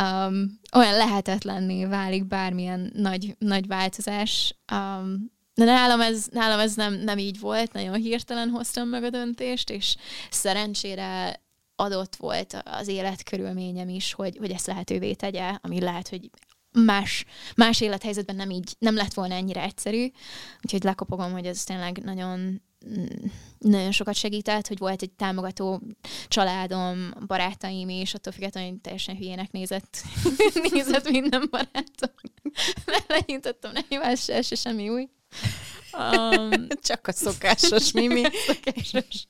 [0.00, 6.94] um, olyan lehetetlenné válik bármilyen nagy, nagy változás, um, de nálam ez, nálam ez nem,
[6.94, 9.96] nem így volt, nagyon hirtelen hoztam meg a döntést, és
[10.30, 11.40] szerencsére
[11.76, 16.30] adott volt az életkörülményem is, hogy, hogy ezt lehetővé tegye, ami lehet, hogy
[16.72, 17.24] más,
[17.56, 20.06] más élethelyzetben nem így, nem lett volna ennyire egyszerű.
[20.62, 22.62] Úgyhogy lekopogom, hogy ez tényleg nagyon
[23.58, 25.80] nagyon sokat segített, hogy volt egy támogató
[26.28, 30.02] családom, barátaim is, attól függetlenül, hogy teljesen hülyének nézett,
[30.70, 32.14] nézett minden barátom.
[33.08, 35.08] Legyintettem, nem hívás se, se semmi új.
[35.92, 36.50] Um,
[36.88, 38.22] Csak a szokásos mimi.
[38.46, 39.26] szokásos.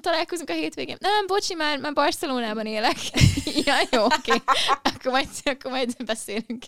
[0.00, 0.96] Találkozunk a hétvégén.
[1.00, 2.96] Nem, bocsi, már, már Barcelonában élek.
[3.66, 4.32] ja, jó, oké.
[4.32, 4.40] Okay.
[4.82, 6.64] Akkor majd, akkor majd beszélünk.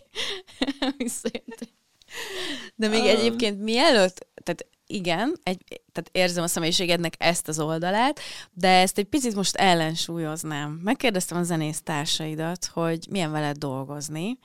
[2.75, 3.07] De még um.
[3.07, 8.19] egyébként mielőtt, tehát igen, egy, tehát érzem a személyiségednek ezt az oldalát,
[8.53, 10.71] de ezt egy picit most ellensúlyoznám.
[10.83, 14.37] Megkérdeztem a zenész társaidat, hogy milyen veled dolgozni,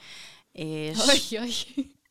[0.52, 0.98] és...
[0.98, 1.50] Ajjaj.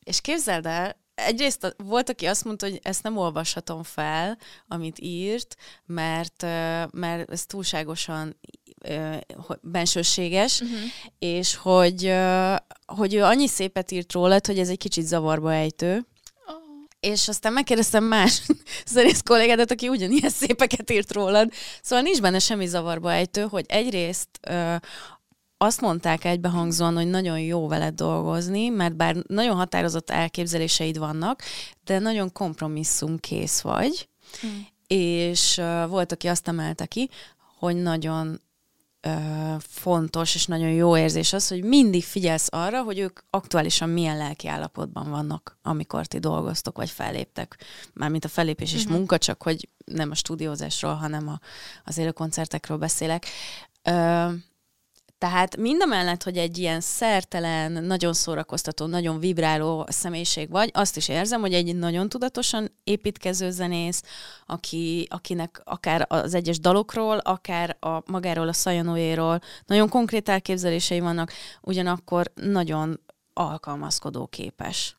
[0.08, 5.56] És képzeld el, egyrészt volt, aki azt mondta, hogy ezt nem olvashatom fel, amit írt,
[5.86, 6.42] mert,
[6.90, 8.36] mert ez túlságosan
[9.60, 10.78] bensőséges, uh-huh.
[11.18, 12.14] és hogy,
[12.86, 16.06] hogy ő annyi szépet írt rólad, hogy ez egy kicsit zavarba ejtő.
[16.46, 16.54] Oh.
[17.00, 18.42] És aztán megkérdeztem más
[18.92, 21.52] zenész kollégádat, aki ugyanilyen szépeket írt rólad.
[21.82, 24.28] Szóval nincs benne semmi zavarba ejtő, hogy egyrészt
[25.58, 31.42] azt mondták egybehangzóan, hogy nagyon jó veled dolgozni, mert bár nagyon határozott elképzeléseid vannak,
[31.84, 34.08] de nagyon kompromisszumkész vagy,
[34.46, 34.58] mm.
[34.86, 37.10] és uh, volt, aki azt emelte ki,
[37.58, 38.40] hogy nagyon
[39.58, 44.48] fontos és nagyon jó érzés az, hogy mindig figyelsz arra, hogy ők aktuálisan milyen lelki
[44.48, 47.56] állapotban vannak, amikor ti dolgoztok, vagy felléptek.
[47.92, 48.96] Mármint a fellépés is uh-huh.
[48.96, 51.38] munka, csak hogy nem a stúdiózásról, hanem a,
[51.84, 53.26] az élőkoncertekről beszélek.
[53.82, 54.28] Ö,
[55.18, 60.96] tehát mind a mellett, hogy egy ilyen szertelen, nagyon szórakoztató, nagyon vibráló személyiség vagy, azt
[60.96, 64.02] is érzem, hogy egy nagyon tudatosan építkező zenész,
[64.46, 71.32] aki, akinek akár az egyes dalokról, akár a magáról a szajanóéról nagyon konkrét elképzelései vannak,
[71.60, 73.00] ugyanakkor nagyon
[73.32, 74.97] alkalmazkodó képes.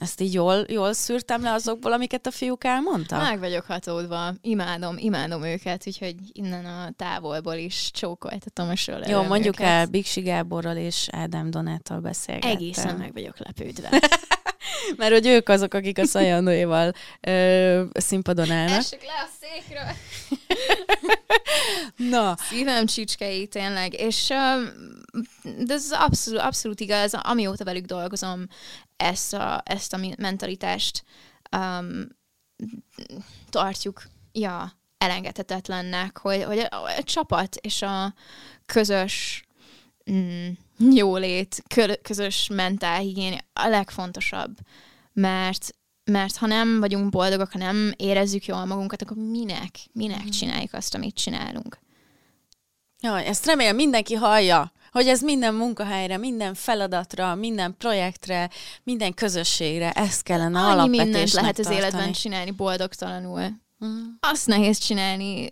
[0.00, 3.22] Ezt így jól, jól szűrtem le azokból, amiket a fiúk elmondtak?
[3.22, 4.32] Meg vagyok hatódva.
[4.40, 9.66] Imádom, imádom őket, úgyhogy innen a távolból is csókoltatom a sor Jó, mondjuk őket.
[9.66, 12.50] el, Biksi Gáborral és Ádám Donáttal beszélgettem.
[12.50, 13.88] Egészen meg vagyok lepődve.
[14.96, 16.92] Mert hogy ők azok, akik a Szajanóival
[17.92, 18.78] színpadon állnak.
[18.78, 19.90] Essek le a székről!
[22.10, 22.36] Na.
[22.38, 24.00] Szívem csicskei, tényleg.
[24.00, 24.26] És
[25.58, 28.46] de ez abszolút, abszolút igaz, amióta velük dolgozom,
[28.96, 31.04] ezt a, ezt a mentalitást
[31.56, 32.08] um,
[33.50, 34.02] tartjuk
[34.32, 38.14] ja, elengedhetetlennek, hogy, hogy a, a csapat és a
[38.66, 39.44] közös
[40.10, 41.62] mm, jólét,
[42.02, 44.56] közös mentálhigiénia a legfontosabb,
[45.12, 45.74] mert
[46.10, 50.28] mert ha nem vagyunk boldogak, ha nem érezzük jól magunkat, akkor minek, minek mm.
[50.28, 51.78] csináljuk azt, amit csinálunk?
[53.00, 58.50] Jaj, ezt remélem mindenki hallja hogy ez minden munkahelyre, minden feladatra, minden projektre,
[58.82, 63.40] minden közösségre, ezt kellene Annyi alapvetésnek mindent lehet az életben csinálni boldogtalanul.
[63.84, 64.04] Mm.
[64.20, 65.48] Azt nehéz csinálni,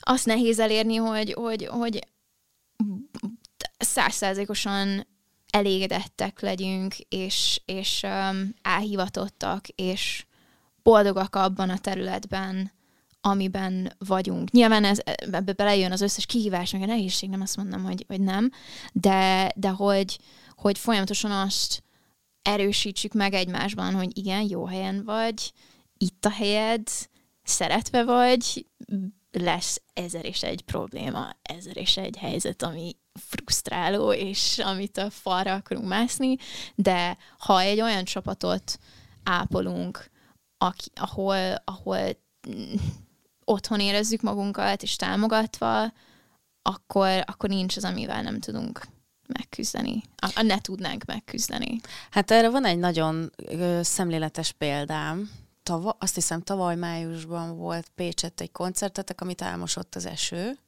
[0.00, 2.06] azt nehéz elérni, hogy, hogy, hogy
[3.78, 5.06] százszázalékosan
[5.50, 10.24] elégedettek legyünk, és, és um, elhivatottak, és
[10.82, 12.72] boldogak abban a területben,
[13.20, 14.50] amiben vagyunk.
[14.50, 14.98] Nyilván ez,
[15.32, 18.50] ebbe belejön az összes kihívás, meg a nehézség, nem azt mondom, hogy, hogy nem,
[18.92, 20.18] de, de hogy,
[20.54, 21.82] hogy folyamatosan azt
[22.42, 25.52] erősítsük meg egymásban, hogy igen, jó helyen vagy,
[25.98, 26.88] itt a helyed,
[27.42, 28.66] szeretve vagy,
[29.30, 35.54] lesz ezer és egy probléma, ezer és egy helyzet, ami frusztráló, és amit a falra
[35.54, 36.36] akarunk mászni,
[36.74, 38.78] de ha egy olyan csapatot
[39.22, 40.10] ápolunk,
[40.58, 42.26] aki, ahol, ahol
[43.48, 45.92] otthon érezzük magunkat, és támogatva,
[46.62, 48.86] akkor, akkor nincs az, amivel nem tudunk
[49.26, 50.02] megküzdeni.
[50.16, 51.80] A, ne tudnánk megküzdeni.
[52.10, 55.30] Hát erre van egy nagyon ö, szemléletes példám.
[55.62, 60.58] Tava, azt hiszem tavaly májusban volt Pécsett egy koncertetek, amit elmosott az eső.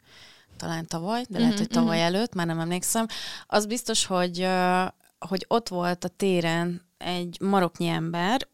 [0.57, 2.07] Talán tavaly, de lehet, mm-hmm, hogy tavaly mm-hmm.
[2.07, 3.07] előtt, már nem emlékszem.
[3.47, 4.85] Az biztos, hogy, ö,
[5.19, 8.49] hogy ott volt a téren egy maroknyi ember,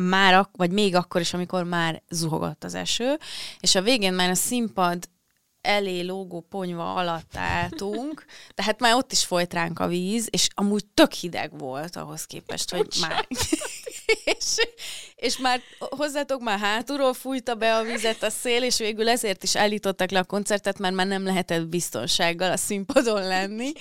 [0.00, 3.18] már, vagy még akkor is, amikor már zuhogott az eső,
[3.60, 5.08] és a végén már a színpad
[5.60, 10.86] elé lógó ponyva alatt álltunk, tehát már ott is folyt ránk a víz, és amúgy
[10.86, 13.26] tök hideg volt ahhoz képest, hogy már...
[14.24, 14.56] és,
[15.14, 19.56] és már hozzátok már hátulról fújta be a vizet a szél, és végül ezért is
[19.56, 23.72] állítottak le a koncertet, mert már nem lehetett biztonsággal a színpadon lenni,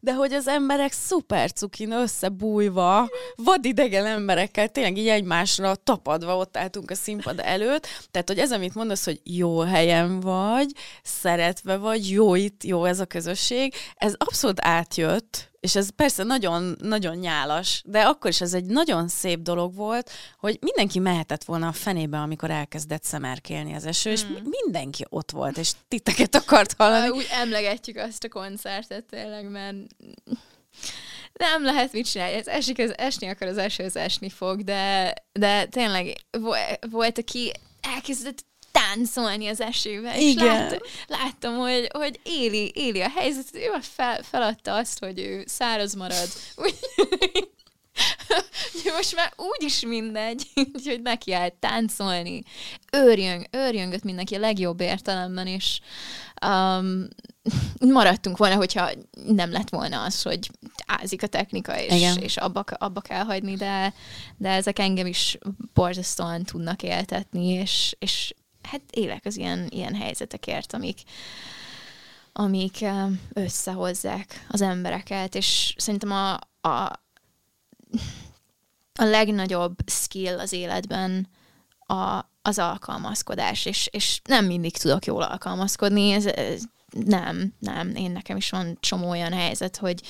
[0.00, 6.90] de hogy az emberek szuper cukin összebújva, vadidegen emberekkel, tényleg így egymásra tapadva ott álltunk
[6.90, 10.70] a színpad előtt, tehát hogy ez, amit mondasz, hogy jó helyen vagy,
[11.02, 16.76] szeretve vagy, jó itt, jó ez a közösség, ez abszolút átjött, és ez persze nagyon,
[16.78, 21.68] nagyon nyálas, de akkor is ez egy nagyon szép dolog volt, hogy mindenki mehetett volna
[21.68, 24.48] a fenébe, amikor elkezdett szemerkélni az eső, és hmm.
[24.62, 27.08] mindenki ott volt, és titeket akart hallani.
[27.08, 29.76] Úgy emlegetjük azt a koncertet tényleg, mert
[31.32, 32.34] nem lehet mit csinálni.
[32.34, 36.24] Ez esik, ez esni akar, az eső, az esni fog, de, de tényleg
[36.90, 43.54] volt, aki elkezdett táncolni az esőben, és láttam, láttam hogy, hogy éli, éli a helyzetet,
[43.54, 46.28] ő fel, feladta azt, hogy ő száraz marad.
[48.96, 52.42] most már úgyis mindegy, úgyhogy neki állt táncolni.
[52.92, 55.80] Őrjöng, őrjöngött mindenki a legjobb értelemben, és
[56.46, 57.08] um,
[57.98, 58.90] maradtunk volna, hogyha
[59.26, 60.50] nem lett volna az, hogy
[60.86, 63.94] ázik a technika, és, és abba, abba kell hagyni, de,
[64.36, 65.38] de ezek engem is
[65.74, 71.00] borzasztóan tudnak éltetni, és, és hát élek az ilyen, ilyen helyzetekért, amik,
[72.32, 72.84] amik
[73.32, 76.32] összehozzák az embereket, és szerintem a,
[76.68, 77.00] a,
[78.94, 81.28] a legnagyobb skill az életben
[81.78, 88.10] a, az alkalmazkodás, és, és nem mindig tudok jól alkalmazkodni, ez, ez nem, nem, én
[88.10, 90.00] nekem is van csomó olyan helyzet, hogy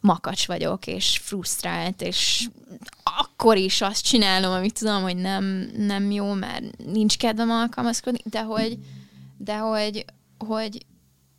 [0.00, 2.48] makacs vagyok, és frusztrált, és
[3.02, 5.44] akkor is azt csinálom, amit tudom, hogy nem,
[5.76, 8.78] nem jó, mert nincs kedvem alkalmazkodni, de hogy,
[9.36, 10.04] de hogy,
[10.38, 10.86] hogy,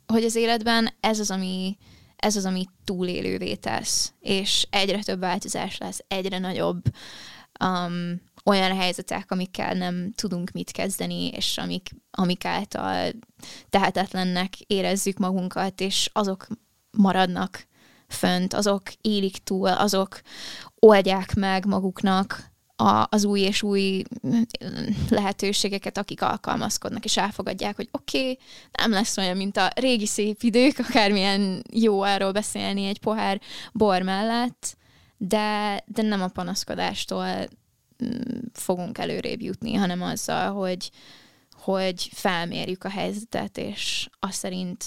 [0.08, 1.78] hogy az életben ez az, ami,
[2.16, 6.82] ez az, ami túlélővé tesz, és egyre több változás lesz, egyre nagyobb
[7.64, 13.12] um, olyan helyzetek, amikkel nem tudunk mit kezdeni, és amik, amik által
[13.70, 16.48] tehetetlennek érezzük magunkat, és azok
[16.92, 17.68] maradnak
[18.08, 20.22] fönt, azok élik túl, azok
[20.80, 24.04] oldják meg maguknak a, az új és új
[25.10, 28.40] lehetőségeket, akik alkalmazkodnak, és elfogadják, hogy oké, okay,
[28.72, 33.42] nem lesz olyan, mint a régi szép idők, akármilyen jó arról beszélni egy pohár
[33.74, 34.78] bor mellett,
[35.18, 37.48] de, de nem a panaszkodástól
[38.54, 40.92] fogunk előrébb jutni, hanem azzal, hogy,
[41.52, 44.86] hogy felmérjük a helyzetet, és azt szerint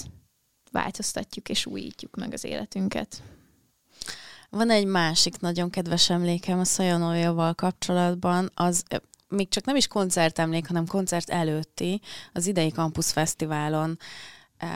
[0.71, 3.23] változtatjuk és újítjuk meg az életünket.
[4.49, 8.83] Van egy másik nagyon kedves emlékem a Szajanoljaval kapcsolatban, az
[9.27, 12.01] még csak nem is koncertemlék, hanem koncert előtti,
[12.33, 13.97] az idei Campus Fesztiválon
[14.57, 14.69] eh,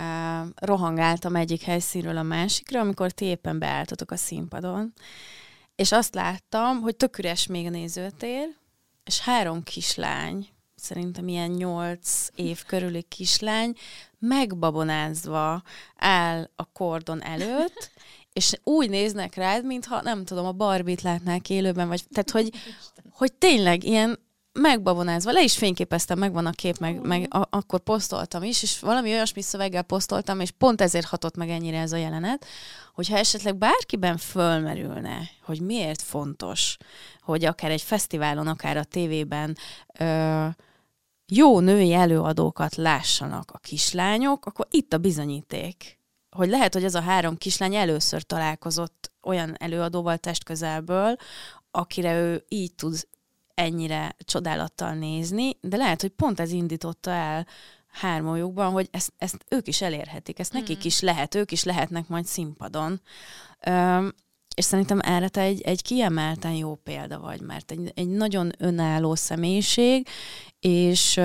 [0.56, 4.94] rohangáltam egyik helyszínről a másikra, amikor ti éppen beálltatok a színpadon,
[5.80, 8.56] és azt láttam, hogy tök üres még a nézőtér,
[9.04, 13.74] és három kislány, szerintem ilyen nyolc év körüli kislány,
[14.18, 15.64] megbabonázva
[15.96, 17.92] áll a kordon előtt,
[18.40, 22.54] és úgy néznek rád, mintha nem tudom, a barbit látnák élőben, vagy tehát, hogy,
[23.12, 24.20] hogy tényleg ilyen
[24.60, 29.12] megbabonázva, le is fényképeztem, megvan a kép, meg, meg a, akkor posztoltam is, és valami
[29.12, 32.46] olyasmi szöveggel posztoltam, és pont ezért hatott meg ennyire ez a jelenet,
[32.94, 36.78] hogyha esetleg bárkiben fölmerülne, hogy miért fontos,
[37.22, 39.58] hogy akár egy fesztiválon, akár a tévében
[40.00, 40.48] ö,
[41.32, 46.00] jó női előadókat lássanak a kislányok, akkor itt a bizonyíték.
[46.30, 51.16] Hogy lehet, hogy ez a három kislány először találkozott olyan előadóval testközelből,
[51.72, 53.08] akire ő így tud
[53.60, 57.48] ennyire csodálattal nézni, de lehet, hogy pont ez indította el
[57.92, 60.86] hármójukban, hogy ezt, ezt ők is elérhetik, ezt nekik mm.
[60.86, 63.02] is lehet, ők is lehetnek majd színpadon.
[63.68, 64.14] Üm,
[64.56, 69.16] és szerintem erre te egy, egy kiemelten jó példa vagy, mert egy, egy nagyon önálló
[69.16, 70.08] személyiség,
[70.60, 71.20] és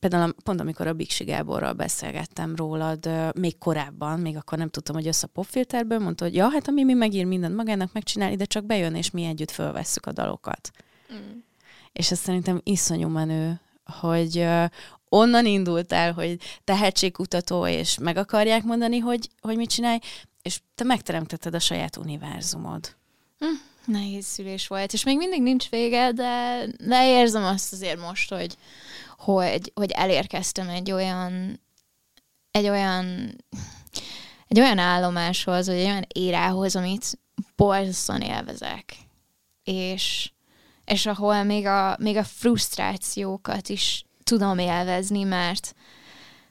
[0.00, 5.06] például pont amikor a Biksi Gáborral beszélgettem rólad még korábban, még akkor nem tudtam, hogy
[5.06, 8.64] össze a popfilterből, mondta, hogy ja, hát a Mimi megír mindent magának, megcsinál, ide csak
[8.64, 10.70] bejön, és mi együtt fölvesszük a dalokat.
[11.12, 11.38] Mm.
[11.92, 14.46] És ez szerintem iszonyú menő, hogy
[15.08, 19.98] onnan indultál, hogy tehetségkutató, és meg akarják mondani, hogy, hogy mit csinálj,
[20.42, 22.96] és te megteremtetted a saját univerzumod.
[23.38, 23.46] Hm,
[23.84, 28.56] nehéz szülés volt, és még mindig nincs vége, de, de érzem azt azért most, hogy,
[29.18, 31.60] hogy, hogy elérkeztem egy olyan
[32.50, 33.34] egy olyan
[34.50, 37.18] egy olyan állomáshoz, vagy egy olyan érához, amit
[37.56, 38.96] borzasztóan élvezek.
[39.64, 40.30] És,
[40.84, 45.74] és ahol még a, még a frusztrációkat is tudom élvezni, mert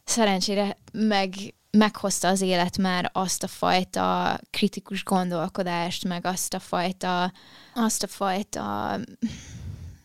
[0.04, 1.34] szerencsére meg,
[1.72, 7.32] meghozta az élet már azt a fajta kritikus gondolkodást, meg azt a fajta,
[7.74, 8.98] azt a fajta,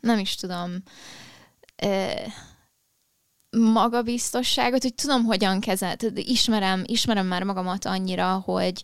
[0.00, 0.83] nem is tudom,
[3.50, 8.83] magabiztosságot, hogy tudom, hogyan kezelt, ismerem, ismerem már magamat annyira, hogy,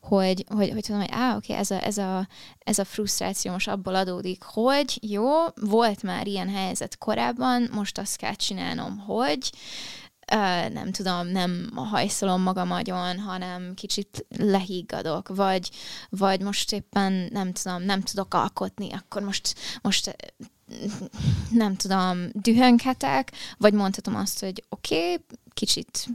[0.00, 3.68] hogy, hogy, hogy tudom, hogy á, oké, ez a, ez, a, ez a frusztráció most
[3.68, 9.52] abból adódik, hogy jó, volt már ilyen helyzet korábban, most azt kell csinálnom, hogy
[10.72, 15.70] nem tudom, nem hajszolom magam agyon, hanem kicsit lehiggadok, vagy,
[16.08, 20.16] vagy most éppen nem tudom, nem tudok alkotni, akkor most, most
[21.50, 26.08] nem tudom, dühönhetek, vagy mondhatom azt, hogy oké, okay, kicsit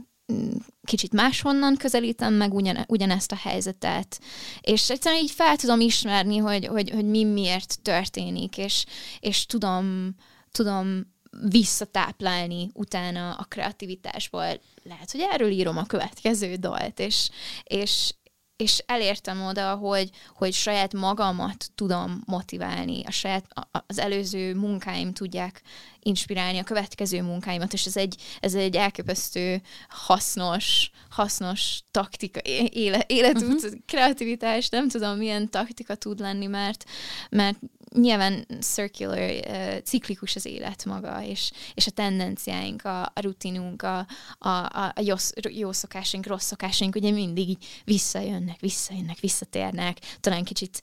[0.84, 4.20] kicsit máshonnan közelítem meg ugyan, ugyanezt a helyzetet,
[4.60, 8.84] és egyszerűen így fel tudom ismerni, hogy, hogy, hogy mi miért történik, és,
[9.20, 10.14] és tudom,
[10.52, 14.60] tudom visszatáplálni utána a kreativitásból.
[14.82, 17.30] Lehet, hogy erről írom a következő dalt, és,
[17.64, 18.14] és,
[18.56, 23.44] és elértem oda, hogy, hogy saját magamat tudom motiválni, a saját,
[23.86, 25.62] az előző munkáim tudják
[26.02, 33.62] inspirálni a következő munkáimat, és ez egy, ez egy elképesztő hasznos, hasznos taktika, éle, életút,
[33.64, 33.78] uh-huh.
[33.86, 36.84] kreativitás, nem tudom, milyen taktika tud lenni, mert,
[37.30, 37.58] mert
[37.94, 39.40] nyilván circular,
[39.84, 44.06] ciklikus az élet maga, és, és a tendenciáink, a, a rutinunk, a,
[44.38, 45.14] a, a jó,
[45.50, 50.82] jó szokásaink, rossz szokásaink ugye mindig így visszajönnek, visszajönnek, visszatérnek, talán kicsit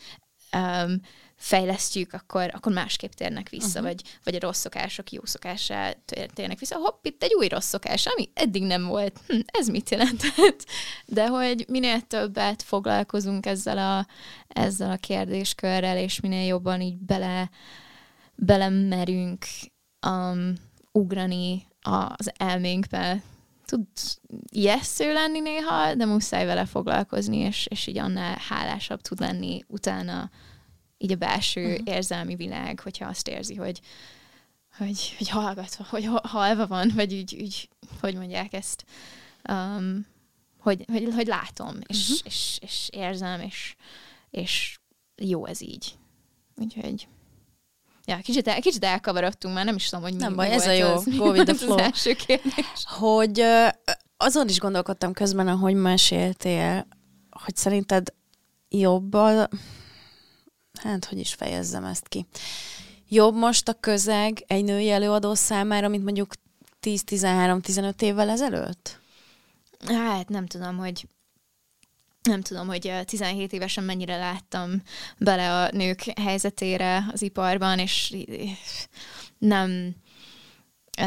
[0.53, 1.01] um,
[1.35, 3.83] fejlesztjük, akkor, akkor másképp térnek vissza, uh-huh.
[3.83, 5.93] vagy, vagy a rossz szokások jó szokásá
[6.33, 6.75] térnek vissza.
[6.75, 9.19] Hopp, itt egy új rossz szokás, ami eddig nem volt.
[9.27, 10.65] Hm, ez mit jelentett?
[11.05, 14.07] De hogy minél többet foglalkozunk ezzel a,
[14.47, 17.49] ezzel a kérdéskörrel, és minél jobban így bele,
[18.35, 19.45] belemerünk
[20.07, 20.53] um,
[20.91, 23.21] ugrani az elménkbe,
[23.65, 23.85] tud
[24.49, 30.29] ijesztő lenni néha, de muszáj vele foglalkozni, és, és így annál hálásabb tud lenni utána
[30.97, 31.95] így a belső uh-huh.
[31.95, 33.81] érzelmi világ, hogyha azt érzi, hogy,
[34.77, 37.69] hogy, hogy hallgatva, hogy halva van, vagy úgy, úgy
[38.01, 38.85] hogy mondják ezt,
[39.49, 40.05] um,
[40.59, 42.17] hogy, hogy, hogy látom, és, uh-huh.
[42.23, 43.75] és, és érzem, és,
[44.29, 44.79] és
[45.15, 45.97] jó ez így.
[46.55, 47.07] Úgyhogy
[48.07, 50.71] Ja, kicsit, el, kicsit elkavarodtunk, már nem is tudom, hogy mi Nem baj, ez a
[50.71, 51.77] jó, az, go with the flow.
[51.77, 52.65] Az első kérdés.
[52.83, 53.43] Hogy
[54.17, 56.87] azon is gondolkodtam közben, ahogy meséltél,
[57.29, 58.13] hogy szerinted
[58.69, 59.47] jobb a,
[60.75, 62.25] hát hogy is fejezzem ezt ki.
[63.09, 66.33] Jobb most a közeg egy női előadó számára, mint mondjuk
[66.81, 68.99] 10-13-15 évvel ezelőtt?
[69.87, 71.07] Hát nem tudom, hogy
[72.23, 74.81] nem tudom, hogy 17 évesen mennyire láttam
[75.17, 78.15] bele a nők helyzetére az iparban, és
[79.37, 79.95] nem,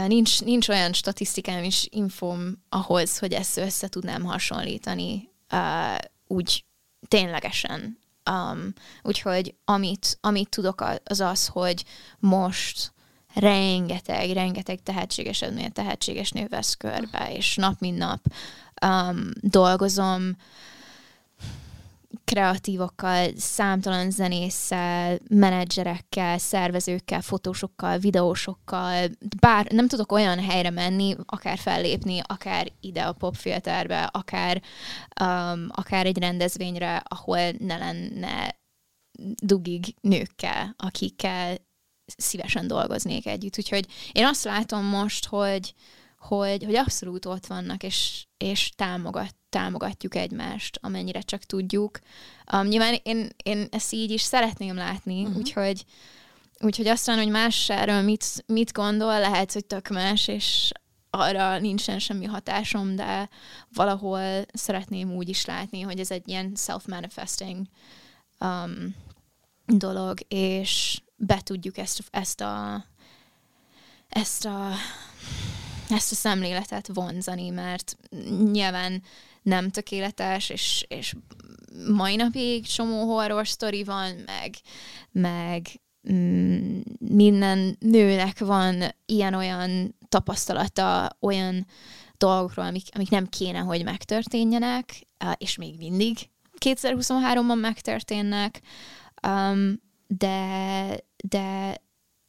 [0.06, 6.64] nincs, nincs olyan statisztikám és infom ahhoz, hogy ezt össze tudnám hasonlítani uh, úgy
[7.08, 7.98] ténylegesen
[8.30, 8.72] Um,
[9.02, 11.84] úgyhogy amit, amit tudok az az, hogy
[12.18, 12.92] most
[13.34, 18.20] rengeteg, rengeteg tehetséges nő, tehetséges nő vesz körbe, és nap mint nap
[18.86, 20.36] um, dolgozom
[22.28, 29.08] kreatívokkal, számtalan zenésszel, menedzserekkel, szervezőkkel, fotósokkal, videósokkal,
[29.40, 34.62] bár nem tudok olyan helyre menni, akár fellépni, akár ide a popfilterbe, akár,
[35.20, 38.56] um, akár egy rendezvényre, ahol ne lenne
[39.42, 41.56] dugig nőkkel, akikkel
[42.16, 43.58] szívesen dolgoznék együtt.
[43.58, 45.74] Úgyhogy én azt látom most, hogy,
[46.18, 51.98] hogy, hogy abszolút ott vannak, és, és támogat, támogatjuk egymást, amennyire csak tudjuk.
[52.52, 55.36] Um, nyilván én, én ezt így is szeretném látni, uh-huh.
[55.36, 55.84] úgyhogy,
[56.60, 60.72] úgyhogy aztán, hogy más erről mit, mit gondol, lehet, hogy tök más, és
[61.10, 63.28] arra nincsen semmi hatásom, de
[63.72, 67.66] valahol szeretném úgy is látni, hogy ez egy ilyen self-manifesting
[68.40, 68.94] um,
[69.66, 72.84] dolog, és be tudjuk ezt, ezt a
[74.08, 74.70] ezt a
[75.88, 77.96] ezt a szemléletet vonzani, mert
[78.52, 79.02] nyilván
[79.42, 81.14] nem tökéletes, és, és
[81.88, 84.54] mai napig csomó horror sztori van, meg,
[85.12, 85.66] meg
[86.12, 91.66] mm, minden nőnek van ilyen-olyan tapasztalata, olyan
[92.16, 96.16] dolgokról, amik, amik nem kéne, hogy megtörténjenek, és még mindig
[96.64, 98.60] 2023-ban megtörténnek,
[99.26, 100.86] um, de,
[101.24, 101.76] de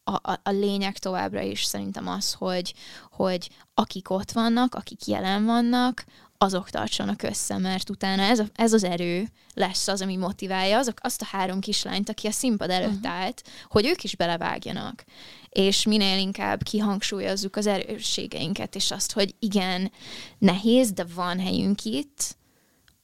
[0.09, 2.73] a, a, a lényeg továbbra is szerintem az, hogy,
[3.11, 6.05] hogy akik ott vannak, akik jelen vannak,
[6.41, 10.97] azok tartsanak össze, mert utána ez, a, ez az erő lesz az, ami motiválja azok,
[11.01, 13.11] azt a három kislányt, aki a színpad előtt uh-huh.
[13.11, 15.03] állt, hogy ők is belevágjanak.
[15.49, 19.91] És minél inkább kihangsúlyozzuk az erősségeinket, és azt, hogy igen,
[20.37, 22.37] nehéz, de van helyünk itt,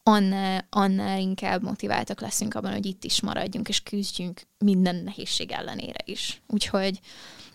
[0.07, 5.99] annál, annál inkább motiváltak leszünk abban, hogy itt is maradjunk, és küzdjünk minden nehézség ellenére
[6.05, 6.41] is.
[6.47, 6.99] Úgyhogy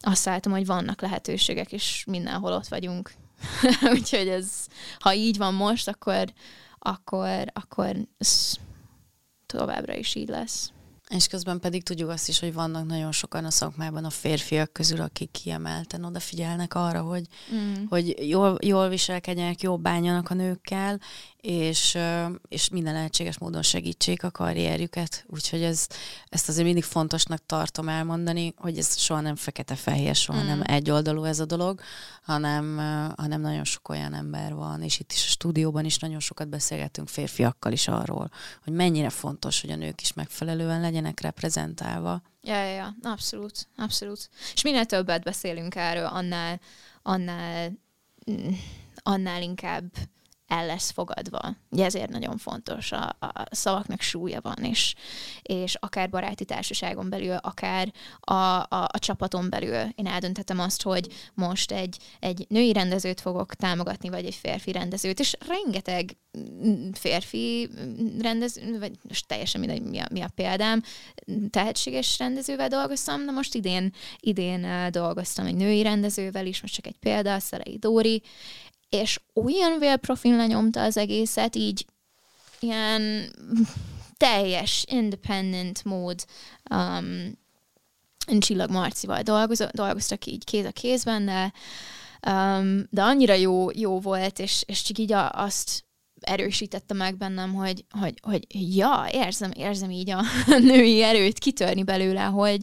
[0.01, 3.13] azt látom, hogy vannak lehetőségek, és mindenhol ott vagyunk.
[3.95, 4.67] Úgyhogy ez,
[4.99, 6.33] ha így van most, akkor,
[6.79, 8.55] akkor, akkor ez
[9.47, 10.73] továbbra is így lesz.
[11.09, 15.01] És közben pedig tudjuk azt is, hogy vannak nagyon sokan a szakmában a férfiak közül,
[15.01, 17.85] akik kiemelten odafigyelnek arra, hogy, mm.
[17.89, 21.01] hogy jól, jól viselkedjenek, jól bánjanak a nőkkel,
[21.41, 21.99] és,
[22.49, 25.25] és minden lehetséges módon segítsék a karrierjüket.
[25.27, 25.87] Úgyhogy ez,
[26.29, 30.47] ezt azért mindig fontosnak tartom elmondani, hogy ez soha nem fekete-fehér, soha mm.
[30.47, 31.81] nem egyoldalú ez a dolog,
[32.23, 32.77] hanem,
[33.17, 37.09] hanem nagyon sok olyan ember van, és itt is a stúdióban is nagyon sokat beszélgetünk
[37.09, 38.31] férfiakkal is arról,
[38.65, 42.23] hogy mennyire fontos, hogy a nők is megfelelően legyenek reprezentálva.
[42.43, 44.29] Ja, ja, ja, abszolút, abszolút.
[44.55, 46.61] És minél többet beszélünk erről, annál,
[47.03, 47.73] annál,
[48.31, 48.49] mm,
[49.03, 49.85] annál inkább
[50.51, 51.57] el lesz fogadva.
[51.71, 54.95] Ugye ezért nagyon fontos, a, a szavaknak súlya van, és,
[55.43, 61.31] és akár baráti társaságon belül, akár a, a, a csapaton belül én eldönthetem azt, hogy
[61.35, 66.17] most egy, egy női rendezőt fogok támogatni, vagy egy férfi rendezőt, és rengeteg
[66.93, 67.69] férfi
[68.21, 70.83] rendező, vagy most teljesen mindegy, mi a, mi a példám,
[71.51, 76.99] tehetséges rendezővel dolgoztam, de most idén, idén dolgoztam egy női rendezővel is, most csak egy
[77.01, 78.23] példa, Szerei Dóri,
[78.91, 81.87] és olyan vélprofil lenyomta az egészet, így
[82.61, 83.33] ilyen
[84.17, 86.25] teljes independent mód
[86.71, 87.39] um,
[88.39, 91.53] Csillag Marcival dolgozott, dolgoztak így kéz a kézben, de,
[92.33, 95.85] um, de annyira jó, jó volt, és, és csak így a, azt
[96.21, 98.47] erősítette meg bennem, hogy, hogy, hogy
[98.77, 100.23] ja, érzem, érzem így a
[100.71, 102.61] női erőt kitörni belőle, hogy,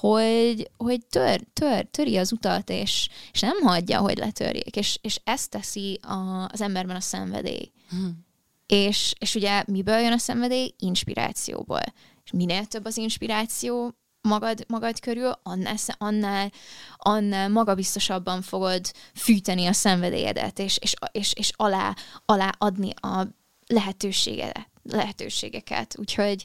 [0.00, 5.20] hogy, hogy tör, tör, töri az utat, és, és nem hagyja, hogy letörjék, és, és
[5.24, 7.70] ezt teszi a, az emberben a szenvedély.
[7.90, 8.24] Hmm.
[8.66, 10.74] És, és ugye miből jön a szenvedély?
[10.78, 11.82] Inspirációból.
[12.24, 16.50] És minél több az inspiráció, magad, magad körül, annál, annál,
[16.96, 23.26] annál magabiztosabban fogod fűteni a szenvedélyedet, és, és, és, és alá, alá adni a
[23.66, 25.94] lehetőséget, lehetőségeket.
[25.98, 26.44] Úgyhogy,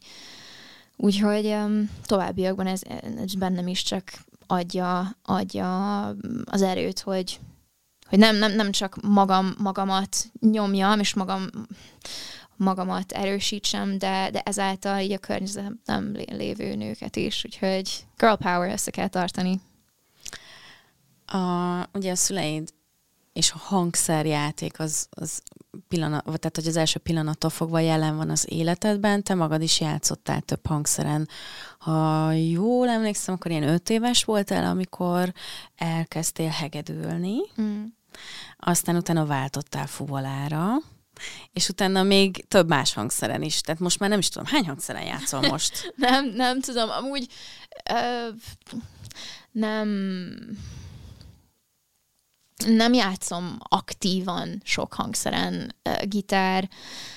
[0.95, 2.82] úgyhogy um, továbbiakban ez,
[3.17, 4.11] ez bennem is csak
[4.47, 6.07] adja, adja
[6.45, 7.39] az erőt, hogy,
[8.09, 11.49] hogy nem, nem, nem csak magam, magamat nyomjam, és magam
[12.58, 18.91] magamat erősítsem, de, de ezáltal így a környezetem lévő nőket is, úgyhogy girl power össze
[18.91, 19.62] kell tartani.
[21.26, 21.38] A,
[21.93, 22.70] ugye a szüleid
[23.38, 25.41] és a hangszerjáték az, az
[25.88, 30.41] pillanat, tehát hogy az első pillanattól fogva jelen van az életedben, te magad is játszottál
[30.41, 31.28] több hangszeren.
[31.80, 35.34] Ha jól emlékszem, akkor ilyen öt éves voltál, amikor
[35.76, 37.84] elkezdtél hegedülni, mm.
[38.58, 40.66] aztán utána váltottál fuvolára,
[41.53, 43.61] és utána még több más hangszeren is.
[43.61, 45.93] Tehát most már nem is tudom, hány hangszeren játszol most?
[45.95, 46.89] nem, nem tudom.
[46.89, 47.28] Amúgy
[47.91, 48.36] uh,
[49.51, 49.89] nem
[52.65, 55.76] nem játszom aktívan sok hangszeren.
[56.03, 56.70] Gitár,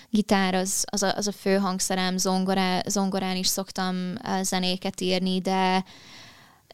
[0.09, 5.85] gitár az, az, a, az a fő hangszerem, zongorá, zongorán is szoktam zenéket írni, de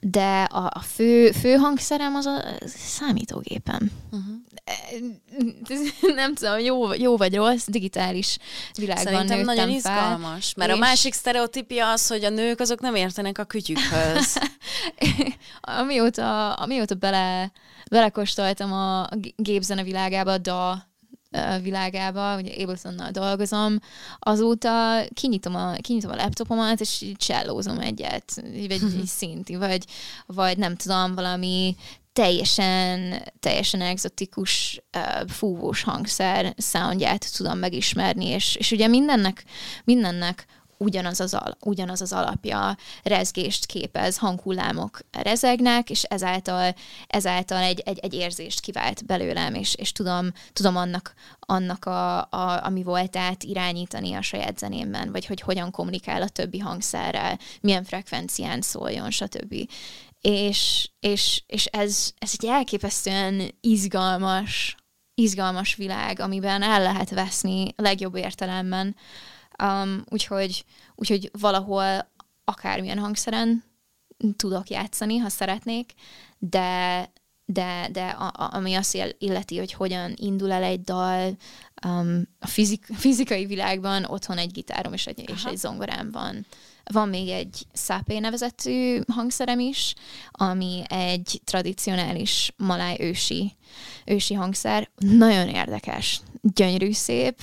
[0.00, 3.90] de a, a fő, fő hangszerem az a számítógépem.
[4.10, 4.34] Uh-huh.
[6.14, 8.38] Nem tudom, jó, jó vagy rossz, digitális
[8.74, 10.76] világban Szerintem nagyon fel, izgalmas, mert és...
[10.76, 14.38] a másik sztereotípia az, hogy a nők azok nem értenek a kütyükhöz.
[15.60, 17.52] amióta, amióta bele,
[17.90, 20.86] belekostoltam a gépzene világába, DA
[21.62, 23.78] világába, ugye Ablesonnal dolgozom,
[24.18, 29.84] azóta kinyitom a, kinyitom a laptopomat, és csellózom egyet, vagy egy szinti, vagy,
[30.26, 31.76] vagy nem tudom, valami
[32.12, 39.44] teljesen, teljesen egzotikus uh, fúvós hangszer soundját tudom megismerni, és, és ugye mindennek,
[39.84, 40.46] mindennek
[40.78, 46.74] ugyanaz az, al- ugyanaz az alapja, rezgést képez, hanghullámok rezegnek, és ezáltal,
[47.06, 52.64] ezáltal egy, egy, egy érzést kivált belőlem, és, és tudom, tudom annak, annak a, a,
[52.64, 58.60] ami voltát irányítani a saját zenémben, vagy hogy hogyan kommunikál a többi hangszerrel, milyen frekvencián
[58.60, 59.54] szóljon, stb.
[60.20, 64.76] És, és, és ez, ez egy elképesztően izgalmas,
[65.14, 68.96] izgalmas világ, amiben el lehet veszni legjobb értelemben.
[69.62, 72.10] Um, úgyhogy, úgyhogy valahol
[72.44, 73.64] akármilyen hangszeren
[74.36, 75.92] tudok játszani, ha szeretnék,
[76.38, 77.10] de,
[77.44, 81.36] de, de a, a, ami azt illeti, hogy hogyan indul el egy dal,
[81.86, 86.46] um, a fizik, fizikai világban otthon egy gitárom és egy, és egy zongorám van.
[86.92, 89.94] Van még egy szápé nevezetű hangszerem is,
[90.30, 93.56] ami egy tradicionális maláj ősi,
[94.04, 94.90] ősi hangszer.
[94.96, 97.40] Nagyon érdekes, gyönyörű szép,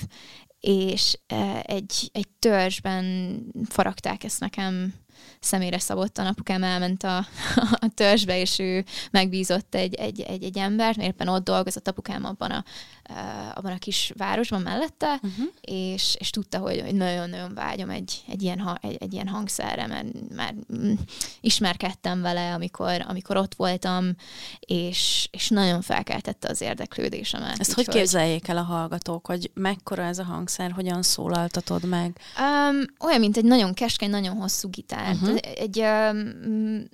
[0.66, 1.18] és
[1.62, 3.36] egy, egy törzsben
[3.68, 4.94] faragták ezt nekem
[5.40, 7.16] személyre szabottan apukám elment a,
[7.86, 12.24] a törzsbe, és ő megbízott egy, egy, egy, egy embert, mert éppen ott dolgozott apukám
[12.24, 12.64] abban a,
[13.54, 15.46] abban a kis városban mellette, uh-huh.
[15.60, 20.06] és, és tudta, hogy, hogy nagyon-nagyon vágyom egy, egy, ilyen, egy, egy ilyen hangszerre, mert
[20.34, 20.54] már
[21.40, 24.14] ismerkedtem vele, amikor, amikor ott voltam,
[24.60, 27.58] és, és nagyon felkeltette az érdeklődésemet.
[27.58, 32.18] Ezt hogy képzeljék el a hallgatók, hogy mekkora ez a hangszer, hogyan szólaltatod meg?
[32.38, 35.14] Um, olyan, mint egy nagyon keskeny, nagyon hosszú gitár.
[35.14, 35.38] Uh-huh.
[35.54, 36.88] Egy um,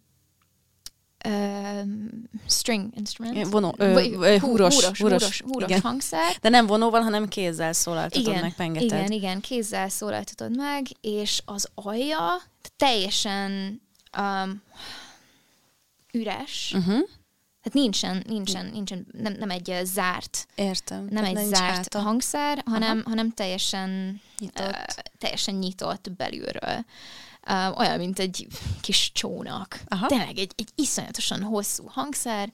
[2.47, 3.47] string instrument.
[3.51, 5.81] Vonó, ö, Vagy, húros, húros, húros, húros igen.
[5.81, 6.37] hangszer.
[6.41, 8.99] De nem vonóval, hanem kézzel szólaltatod igen, meg, pengeted.
[8.99, 12.43] Igen, igen, kézzel szólaltatod meg, és az alja
[12.77, 13.81] teljesen
[14.19, 14.63] um,
[16.13, 17.09] üres, uh-huh.
[17.63, 21.07] Tehát nincsen, nincsen, nincsen nem, nem egy zárt, Értem.
[21.11, 21.99] nem egy zárt háta.
[21.99, 24.69] hangszer, hanem, hanem teljesen nyitott.
[24.69, 26.85] Uh, teljesen nyitott belülről
[27.77, 28.47] olyan, mint egy
[28.81, 29.81] kis csónak.
[29.89, 30.07] Aha.
[30.07, 32.53] Tényleg egy, egy iszonyatosan hosszú hangszer,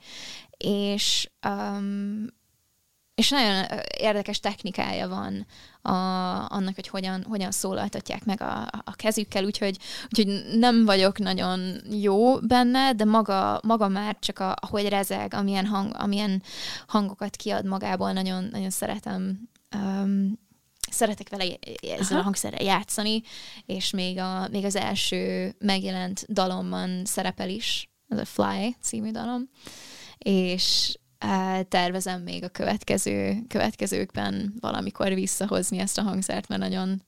[0.57, 2.26] és um,
[3.16, 3.64] és nagyon
[3.99, 5.47] érdekes technikája van
[5.82, 5.90] a,
[6.49, 12.38] annak, hogy hogyan, hogyan szólaltatják meg a, a kezükkel, úgyhogy, úgyhogy nem vagyok nagyon jó
[12.38, 16.42] benne, de maga, maga már csak a, ahogy rezeg, amilyen, hang, amilyen
[16.86, 20.38] hangokat kiad magából, nagyon, nagyon szeretem um,
[20.91, 21.45] szeretek vele
[21.80, 22.18] ezzel Aha.
[22.18, 23.22] a hangszerrel játszani,
[23.66, 29.49] és még, a, még az első megjelent dalomban szerepel is, ez a Fly című dalom,
[30.18, 30.97] és
[31.68, 37.03] tervezem még a következő, következőkben valamikor visszahozni ezt a hangszert, mert nagyon,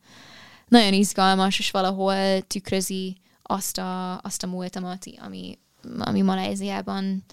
[0.69, 5.59] nagyon izgalmas, és valahol tükrözi azt a, azt a múltamat, ami,
[5.99, 7.25] ami Malajziában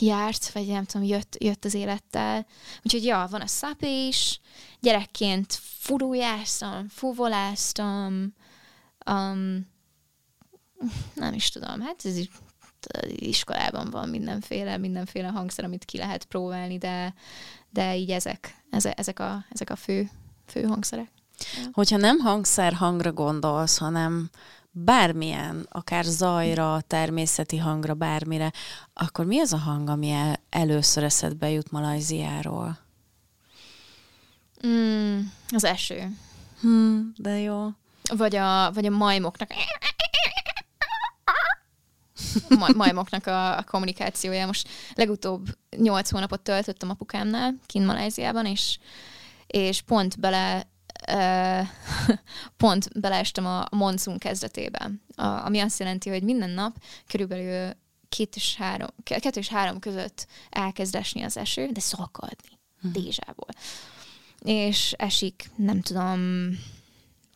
[0.00, 2.46] járt, vagy nem tudom, jött, jött az élettel.
[2.82, 4.40] Úgyhogy ja, van a szapé is,
[4.80, 8.34] gyerekként furujáztam, fuvoláztam,
[9.10, 9.68] um,
[11.14, 12.18] nem is tudom, hát ez
[13.06, 17.14] iskolában van mindenféle, mindenféle hangszer, amit ki lehet próbálni, de,
[17.70, 20.10] de így ezek, ezek, ezek, a, ezek a fő,
[20.46, 21.10] fő hangszerek.
[21.72, 24.30] Hogyha nem hangszer hangra gondolsz, hanem
[24.78, 28.52] bármilyen, akár zajra, természeti hangra, bármire,
[28.94, 32.78] akkor mi az a hang, ami el, először eszedbe jut Malajziáról?
[34.66, 35.18] Mm,
[35.48, 36.16] az eső.
[36.60, 37.68] Hmm, de jó.
[38.16, 39.50] Vagy a, vagy a majmoknak
[42.76, 44.46] majmoknak a, a kommunikációja.
[44.46, 45.46] Most legutóbb
[45.76, 48.78] nyolc hónapot töltöttem apukámnál, kint Malajziában, és,
[49.46, 50.66] és pont bele
[52.56, 56.76] pont beleestem a monszun kezdetébe, ami azt jelenti, hogy minden nap
[57.06, 57.72] körülbelül
[58.08, 62.92] két és három, kettő és három között elkezd esni az eső, de szakadni, hmm.
[62.92, 63.48] dézsából.
[64.42, 66.50] És esik, nem tudom,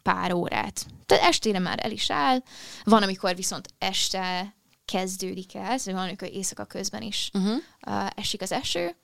[0.03, 0.87] pár órát.
[1.07, 2.43] Tehát estére már el is áll,
[2.85, 4.55] van, amikor viszont este
[4.85, 7.57] kezdődik el, szóval van, amikor éjszaka közben is uh-huh.
[7.87, 8.97] uh, esik az eső.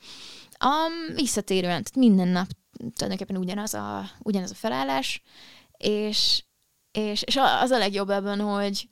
[0.64, 2.48] Um, visszatérően, tehát minden nap
[2.94, 5.22] tulajdonképpen ugyanaz a, ugyanaz a felállás,
[5.76, 6.44] és,
[6.92, 8.88] és, és az a legjobb ebben, hogy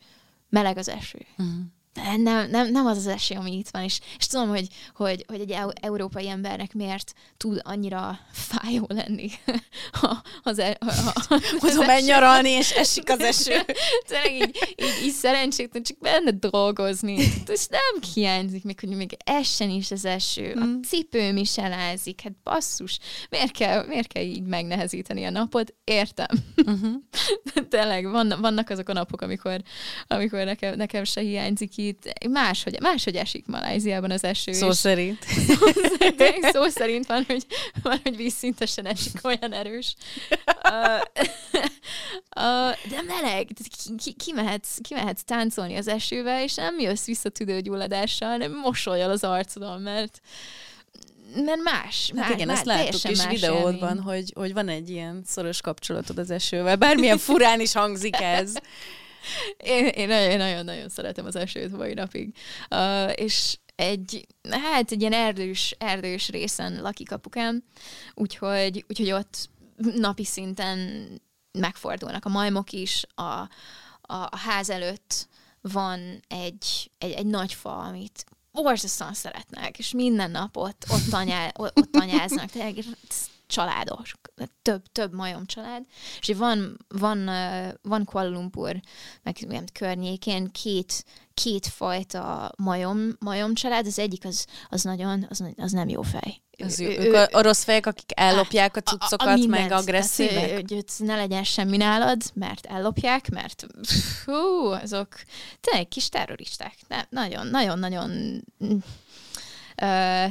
[0.48, 1.26] meleg az eső.
[1.38, 1.73] Uh-huh
[2.16, 5.40] nem, nem, nem az az esély, ami itt van, és, és tudom, hogy, hogy, hogy
[5.40, 9.30] egy európai embernek miért tud annyira fájó lenni
[10.00, 13.60] ha, az, e, ha, ha, az menj nyaralni, és esik az eső.
[14.06, 17.12] Tényleg így, így, így szerencsétlen csak benne dolgozni.
[17.54, 20.52] És nem hiányzik még, hogy még essen is az eső.
[20.56, 20.82] A hmm.
[20.82, 22.20] cipőm is elázik.
[22.20, 22.98] Hát basszus,
[23.30, 25.74] miért kell, miért kell így megnehezíteni a napot?
[25.84, 26.26] Értem.
[26.56, 26.94] Uh-huh.
[27.68, 29.62] Tényleg, vannak, vannak azok a napok, amikor,
[30.06, 34.52] amikor nekem, nekem se hiányzik itt máshogy, máshogy esik Malajziában az eső.
[34.52, 35.24] Szó és szerint.
[35.48, 35.66] Szó
[35.98, 37.46] szerint, szó szerint van, hogy,
[37.82, 39.94] van, hogy vízszintesen esik olyan erős.
[40.30, 41.00] Uh,
[42.44, 48.28] uh, de meleg, ki, ki, kimehetsz, kimehetsz táncolni az esővel, és nem jössz vissza tüdőgyulladással,
[48.28, 50.20] hanem mosolyal az arcodon, mert
[51.44, 52.12] mert más.
[52.16, 56.18] Hát más, igen, más, ezt láttuk is videódban, hogy, hogy van egy ilyen szoros kapcsolatod
[56.18, 56.76] az esővel.
[56.76, 58.52] Bármilyen furán is hangzik ez.
[59.56, 62.34] Én, én nagyon-nagyon szeretem az esőt mai napig.
[62.70, 67.62] Uh, és egy, hát egy ilyen erdős, erdős részen lakik apukám,
[68.14, 71.08] úgyhogy, úgyhogy ott napi szinten
[71.52, 73.48] megfordulnak a majmok is, a, a,
[74.06, 75.28] a ház előtt
[75.60, 81.50] van egy, egy, egy nagy fa, amit borzasztóan szeretnek, és minden nap ott, ott, anyá,
[81.54, 82.50] ott anyáznak.
[82.50, 82.84] Tehát
[83.54, 84.14] családos,
[84.62, 85.82] több, több majom család,
[86.20, 87.30] és van, van,
[87.82, 88.80] van Kuala Lumpur,
[89.22, 95.44] meg ilyen környékén két, két fajta majom, majom család, az egyik az, az nagyon, az,
[95.56, 96.42] az nem jó fej.
[96.58, 100.34] Az ő, ők a rossz fejek, akik ellopják a cuccokat, a, a meg agresszívek?
[100.34, 103.66] Tehát, hogy ne legyen semmi nálad, mert ellopják, mert
[104.24, 105.08] hú, azok
[105.60, 106.74] tényleg kis terroristák.
[107.08, 107.46] Nagyon,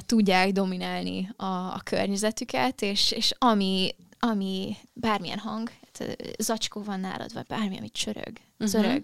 [0.06, 7.34] tudják dominálni a, a környezetüket, és, és ami, ami bármilyen hang, hát, zacskó van nálad,
[7.34, 8.68] vagy bármi, amit csörög, uh-huh.
[8.68, 9.04] zörög,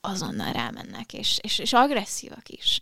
[0.00, 2.80] azonnal rámennek, és, és, és agresszívak is.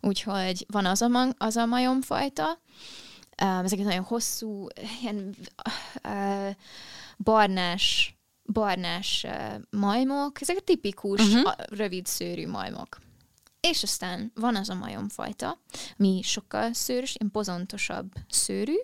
[0.00, 2.60] Úgyhogy van az a, az a majomfajta,
[3.42, 4.66] um, ezek nagyon hosszú,
[5.00, 5.34] ilyen
[6.04, 6.54] uh,
[7.18, 8.16] barnás,
[8.52, 11.48] barnás uh, majmok, ezek a tipikus, uh-huh.
[11.48, 12.98] a, rövid szőrű majmok.
[13.60, 15.60] És aztán van az a majomfajta,
[15.98, 18.76] ami sokkal szőrös, ilyen pozontosabb szőrű,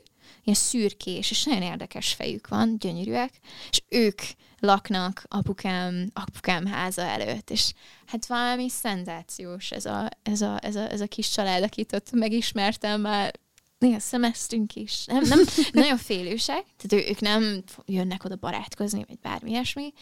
[0.43, 3.31] ilyen szürkés, és nagyon érdekes fejük van, gyönyörűek,
[3.71, 4.21] és ők
[4.59, 7.73] laknak apukám, apukám háza előtt, és
[8.07, 12.11] hát valami szenzációs ez a, ez a, ez a, ez a kis család, akit ott
[12.11, 13.35] megismertem már
[13.79, 15.05] néha szemeztünk is.
[15.05, 15.41] Nem, nem,
[15.73, 19.93] nagyon félősek, tehát ők nem jönnek oda barátkozni, vagy bármi ilyesmi,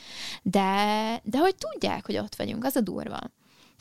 [0.42, 3.20] de, de hogy tudják, hogy ott vagyunk, az a durva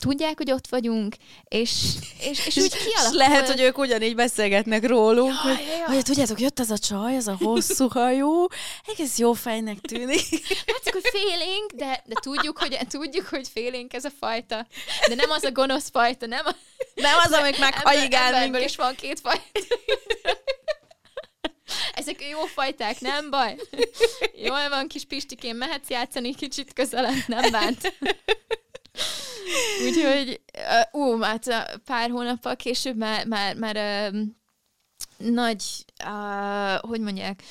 [0.01, 1.15] tudják, hogy ott vagyunk,
[1.47, 1.71] és,
[2.19, 3.17] és, és úgy kialakul.
[3.17, 5.95] Lehet, hogy ők ugyanígy beszélgetnek rólunk, jaj, hogy, jaj.
[5.95, 8.45] hogy tudjátok, jött ez a csaj, ez a hosszú hajú,
[8.85, 10.47] egész jó fejnek tűnik.
[10.67, 14.67] Hát hogy félénk, de, de tudjuk, hogy, tudjuk, hogy félénk ez a fajta,
[15.07, 16.55] de nem az a gonosz fajta, nem, a,
[16.95, 18.33] nem az, amik meghajigál.
[18.33, 19.43] Emberből is van két fajta.
[19.51, 19.79] Ezek
[21.93, 23.55] Ezek jó fajták, nem baj.
[24.45, 27.93] Jól van, kis Pistikén, mehetsz játszani kicsit közelebb, nem bánt.
[29.85, 30.41] Úgyhogy,
[30.91, 31.39] ú, már
[31.85, 34.37] pár hónappal később már, már, már um,
[35.17, 35.63] nagy,
[36.05, 37.43] uh, hogy mondják,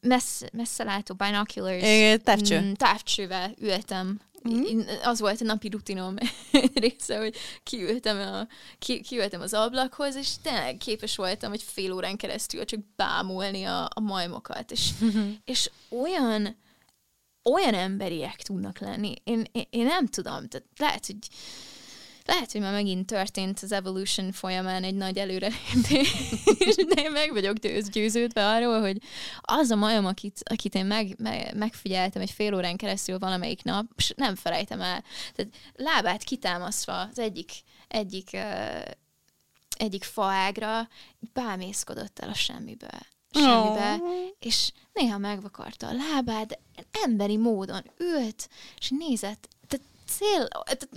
[0.00, 1.82] messze, messze látó binoculars.
[1.82, 2.60] Igen, távcső.
[2.60, 4.80] Mm, távcsővel ültem Mm.
[5.02, 6.14] az volt a napi rutinom
[6.74, 8.46] része, hogy kiültem, a,
[8.78, 13.88] ki, kiültem az ablakhoz, és tényleg képes voltam, hogy fél órán keresztül csak bámulni a,
[13.94, 15.30] a majmokat, és, mm-hmm.
[15.44, 16.56] és olyan
[17.44, 19.14] olyan emberiek tudnak lenni.
[19.24, 21.18] Én, én, én nem tudom, tehát lehet, hogy
[22.24, 27.56] lehet, hogy már megint történt az evolution folyamán egy nagy előrelépés, de én meg vagyok
[27.92, 28.98] győződve arról, hogy
[29.40, 33.86] az a majom, akit, akit én meg, meg, megfigyeltem egy fél órán keresztül valamelyik nap,
[33.96, 35.04] és nem felejtem el.
[35.34, 37.50] Tehát lábát kitámasztva az egyik,
[37.88, 38.36] egyik,
[39.76, 40.88] egyik faágra,
[41.32, 44.08] bámészkodott el a semmiből semmibe, oh.
[44.38, 46.58] és néha megvakarta a lábát,
[47.04, 49.48] emberi módon ült, és nézett,
[50.18, 50.48] cél,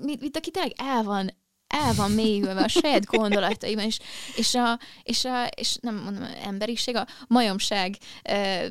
[0.04, 1.32] mint, mint aki tényleg el van
[1.68, 4.00] el van mélyülve a saját gondolataiban, és,
[4.36, 8.66] és, a, és, a, és nem mondom emberiség, a majomság e,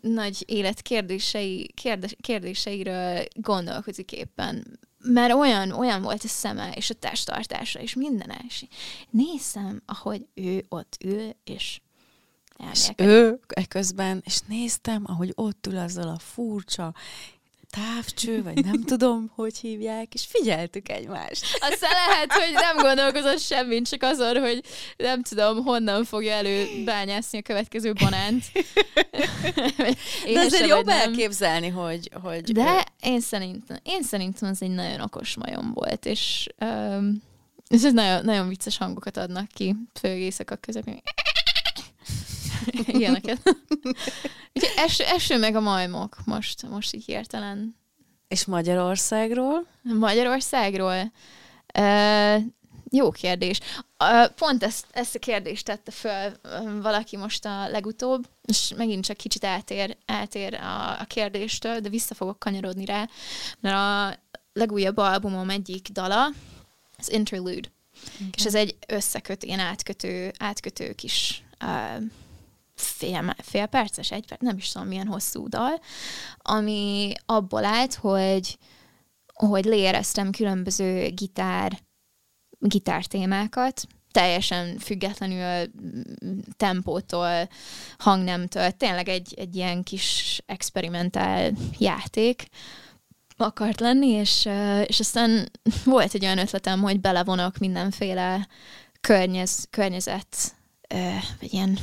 [0.00, 4.78] nagy életkérdései, kérdés, kérdéseiről gondolkozik éppen.
[4.98, 8.64] Mert olyan, olyan volt a szeme, és a testtartása, és minden és
[9.10, 11.80] nézem, ahogy ő ott ül, és
[12.72, 16.94] és ő közben, és néztem, ahogy ott ül azzal a furcsa,
[17.70, 21.44] távcső, vagy nem tudom, hogy hívják, és figyeltük egymást.
[21.52, 24.62] Aztán lehet, hogy nem gondolkozott semmit, csak azon, hogy
[24.96, 28.44] nem tudom, honnan fogja elő bányászni a következő banánt.
[30.34, 30.98] De azért jobb nem.
[30.98, 32.52] elképzelni, hogy, hogy...
[32.52, 37.22] De én szerintem, én szerintem az egy nagyon okos majom volt, és um,
[37.68, 41.00] ez nagyon, nagyon vicces hangokat adnak ki, főleg éjszaka közepén.
[42.86, 43.40] Ilyeneket.
[44.54, 47.76] Úgyhogy eső, eső meg a majmok most, most így hirtelen.
[48.28, 49.66] És Magyarországról?
[49.82, 51.12] Magyarországról?
[51.78, 52.42] Uh,
[52.90, 53.60] jó kérdés.
[53.98, 56.32] Uh, pont ezt, ezt a kérdést tette föl
[56.82, 62.14] valaki most a legutóbb, és megint csak kicsit eltér, eltér a, a kérdéstől, de vissza
[62.14, 63.08] fogok kanyarodni rá,
[63.60, 64.18] mert a
[64.52, 66.28] legújabb albumom egyik dala,
[66.96, 67.68] az Interlude.
[68.14, 68.30] Okay.
[68.36, 72.02] És ez egy összekötő, ilyen átkötő, átkötő kis uh,
[72.80, 75.80] fél, fél perces, egy perc, nem is tudom milyen hosszú dal,
[76.36, 78.58] ami abból állt, hogy,
[79.34, 81.78] hogy leéreztem különböző gitár,
[82.58, 85.66] gitár témákat, teljesen függetlenül
[86.56, 87.48] tempótól,
[87.98, 92.48] hangnemtől, tényleg egy, egy ilyen kis experimentál játék
[93.36, 94.48] akart lenni, és,
[94.86, 95.50] és aztán
[95.84, 98.48] volt egy olyan ötletem, hogy belevonok mindenféle
[99.00, 100.56] környez, környezet,
[101.40, 101.78] vagy ilyen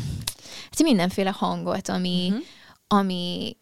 [0.63, 2.45] hát mindenféle hangot, ami, uh-huh.
[2.87, 3.57] ami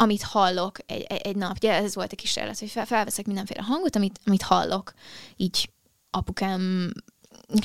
[0.00, 1.56] amit hallok egy, egy, egy nap.
[1.56, 4.92] Ugye ez volt egy kísérlet, hogy fel, felveszek mindenféle hangot, amit, amit hallok
[5.36, 5.70] így
[6.10, 6.92] apukám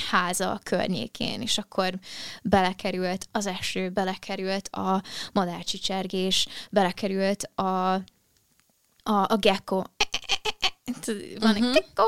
[0.09, 1.93] háza környékén, és akkor
[2.43, 8.01] belekerült az eső, belekerült a madárcsicsergés, belekerült a, a,
[9.03, 9.75] a gecko.
[9.75, 11.55] Van uh-huh.
[11.55, 11.71] egy mhm.
[11.71, 12.03] gecko,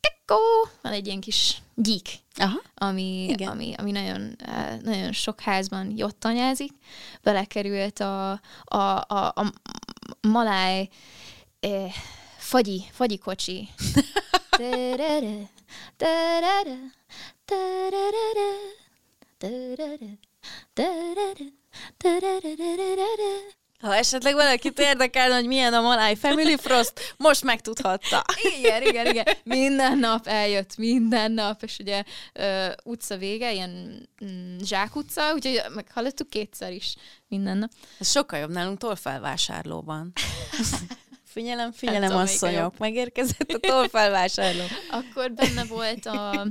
[0.00, 0.38] gecko,
[0.82, 2.08] van egy ilyen kis gyík,
[2.38, 2.62] Aha.
[2.74, 6.72] Ami, ami, ami nagyon, eh, nagyon sok házban jottanyázik.
[7.22, 8.30] Belekerült a,
[8.64, 9.52] a, a, a
[10.20, 10.88] maláj
[11.60, 11.92] eh,
[12.36, 13.68] fagyi, fagyi kocsi.
[23.78, 28.24] Ha esetleg valakit érdekel, hogy milyen a Maláj Family Frost, most megtudhatta.
[28.58, 29.24] Igen, igen, igen.
[29.44, 32.02] Minden nap eljött, minden nap, és ugye
[32.34, 36.96] uh, utca vége, ilyen mm, zsákutca, úgyhogy meghallottuk kétszer is
[37.28, 37.70] minden nap.
[37.98, 40.12] Ez sokkal jobb nálunk tolfelvásárlóban.
[41.24, 44.64] Figyelem, figyelem, hát, asszonyok, megérkezett a tolfelvásárló.
[44.90, 46.46] Akkor benne volt a...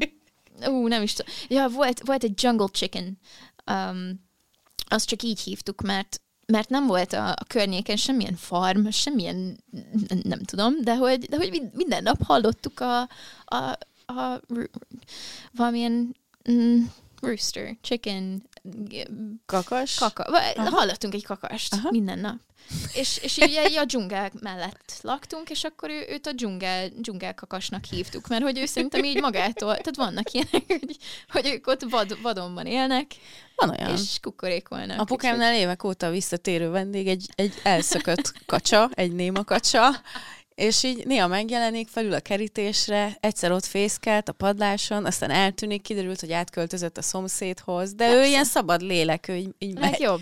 [0.67, 1.33] Ú, nem is tudom.
[1.47, 3.19] Ja, volt, volt egy jungle chicken.
[3.71, 4.25] Um,
[4.89, 9.63] azt csak így hívtuk, mert mert nem volt a, a környéken semmilyen farm, semmilyen,
[10.23, 13.01] nem tudom, de hogy, de hogy minden nap hallottuk a,
[13.45, 14.41] a, a
[15.51, 16.15] valamilyen
[16.51, 16.83] mm,
[17.21, 18.43] rooster, chicken,
[19.45, 21.91] kakas, kaka, hallottunk egy kakast Aha.
[21.91, 22.35] minden nap.
[22.93, 27.33] És, és így, így a dzsungel mellett laktunk, és akkor ő, őt a dzsungel, dzsungel
[27.33, 30.97] kakasnak hívtuk, mert hogy ő szerintem így magától, tehát vannak ilyenek, hogy,
[31.29, 33.11] hogy ők ott vad, vadonban élnek,
[33.55, 33.91] van olyan.
[33.91, 34.99] És kukorékolnak.
[34.99, 39.89] Apukámnál évek óta visszatérő vendég, egy, egy elszökött kacsa, egy néma kacsa,
[40.57, 46.19] és így néha megjelenik, felül a kerítésre, egyszer ott fészkelt a padláson, aztán eltűnik, kiderült,
[46.19, 48.21] hogy átköltözött a szomszédhoz, de Persze.
[48.21, 50.21] ő ilyen szabad lélek, ő így, így Legjobb.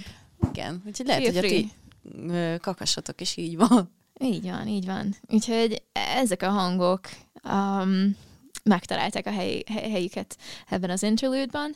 [0.52, 1.60] Igen, úgyhogy lehet, Feel hogy free.
[1.60, 3.92] a ti kakasotok is így van.
[4.20, 5.16] Így van, így van.
[5.28, 7.10] Úgyhogy ezek a hangok
[7.44, 8.18] um,
[8.64, 10.38] megtalálták a hely, helyüket
[10.70, 11.76] ebben az interlude-ban,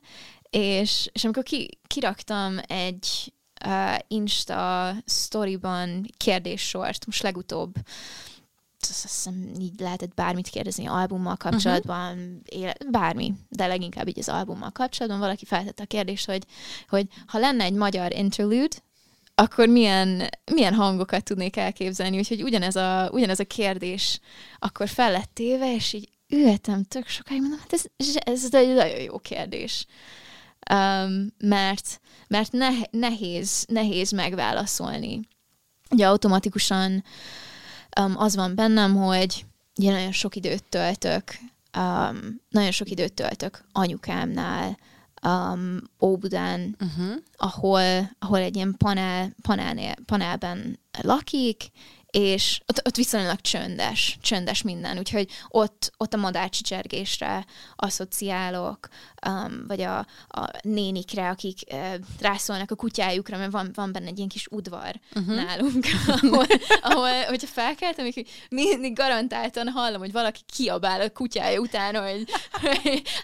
[0.50, 3.34] és, és amikor ki, kiraktam egy
[3.66, 7.74] uh, Insta storyban kérdéssort, most legutóbb
[8.82, 12.62] azt hiszem így lehetett bármit kérdezni albummal kapcsolatban, uh-huh.
[12.62, 15.20] éle, bármi, de leginkább így az albummal kapcsolatban.
[15.20, 16.44] Valaki feltette a kérdést, hogy,
[16.90, 18.76] hogy ha lenne egy magyar interlude,
[19.36, 22.18] akkor milyen, milyen hangokat tudnék elképzelni.
[22.18, 24.20] Úgyhogy ugyanez a, ugyanez a kérdés
[24.60, 28.74] akkor fel lett téve, és így ültem tök sokáig, mondom, hát ez, ez, ez egy
[28.74, 29.86] nagyon jó kérdés.
[30.72, 32.00] Um, mert
[32.30, 35.20] mert ne, nehéz, nehéz megválaszolni.
[35.90, 37.04] Ugye automatikusan
[38.00, 39.46] um, az van bennem, hogy
[39.78, 41.24] ugye nagyon sok időt töltök,
[41.78, 44.78] um, nagyon sok időt töltök anyukámnál,
[45.24, 47.16] um, Óbudán, uh-huh.
[47.38, 51.72] ahol, ahol egy ilyen panel, panelnél, panelben lakik,
[52.12, 57.46] és ott, ott viszonylag csöndes, csöndes minden, úgyhogy ott, ott a madárcsicsergésre
[57.76, 58.88] asszociálok,
[59.28, 59.98] um, vagy a,
[60.28, 65.00] a nénikre, akik uh, rászólnak a kutyájukra, mert van, van benne egy ilyen kis udvar
[65.16, 65.36] uh-huh.
[65.36, 65.86] nálunk,
[66.22, 66.46] ahol,
[66.82, 68.12] ahol, hogyha felkeltem,
[68.50, 72.28] mindig garantáltan hallom, hogy valaki kiabál a kutyája után, hogy,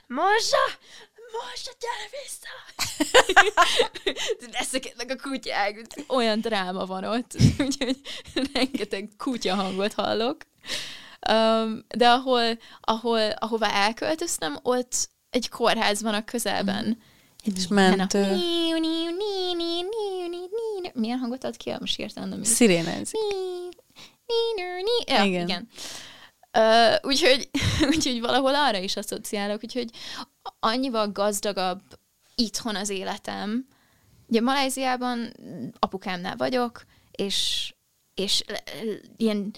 [0.07, 0.57] Mozsa,
[1.43, 2.53] most gyere vissza!
[4.57, 5.87] Leszekednek a kutyák.
[6.07, 7.33] Olyan dráma van ott,
[7.65, 7.99] úgyhogy
[8.53, 10.37] rengeteg kutya hangot hallok.
[11.31, 17.01] Um, de ahol, ahol, ahová elköltöztem, ott egy kórház van a közelben.
[17.43, 18.37] És mentő.
[20.93, 21.73] Milyen hangot ad ki?
[21.79, 23.19] Most értem, nem Szirénezik.
[25.05, 25.47] Ja, igen.
[25.47, 25.67] igen.
[26.57, 27.49] Uh, úgyhogy,
[27.93, 29.89] úgyhogy valahol arra is asszociálok, úgyhogy
[30.59, 31.81] annyival gazdagabb
[32.35, 33.67] itthon az életem.
[34.27, 35.33] Ugye Malajziában
[35.79, 37.69] apukámnál vagyok, és
[38.15, 38.43] és
[39.17, 39.53] ilyen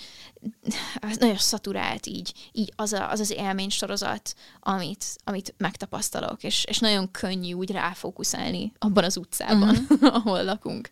[1.00, 6.80] nagyon szaturált így, így az, a, az az élmény sorozat, amit, amit megtapasztalok, és, és
[6.80, 10.16] nagyon könnyű úgy ráfókuszálni abban az utcában, uh-huh.
[10.16, 10.90] ahol lakunk.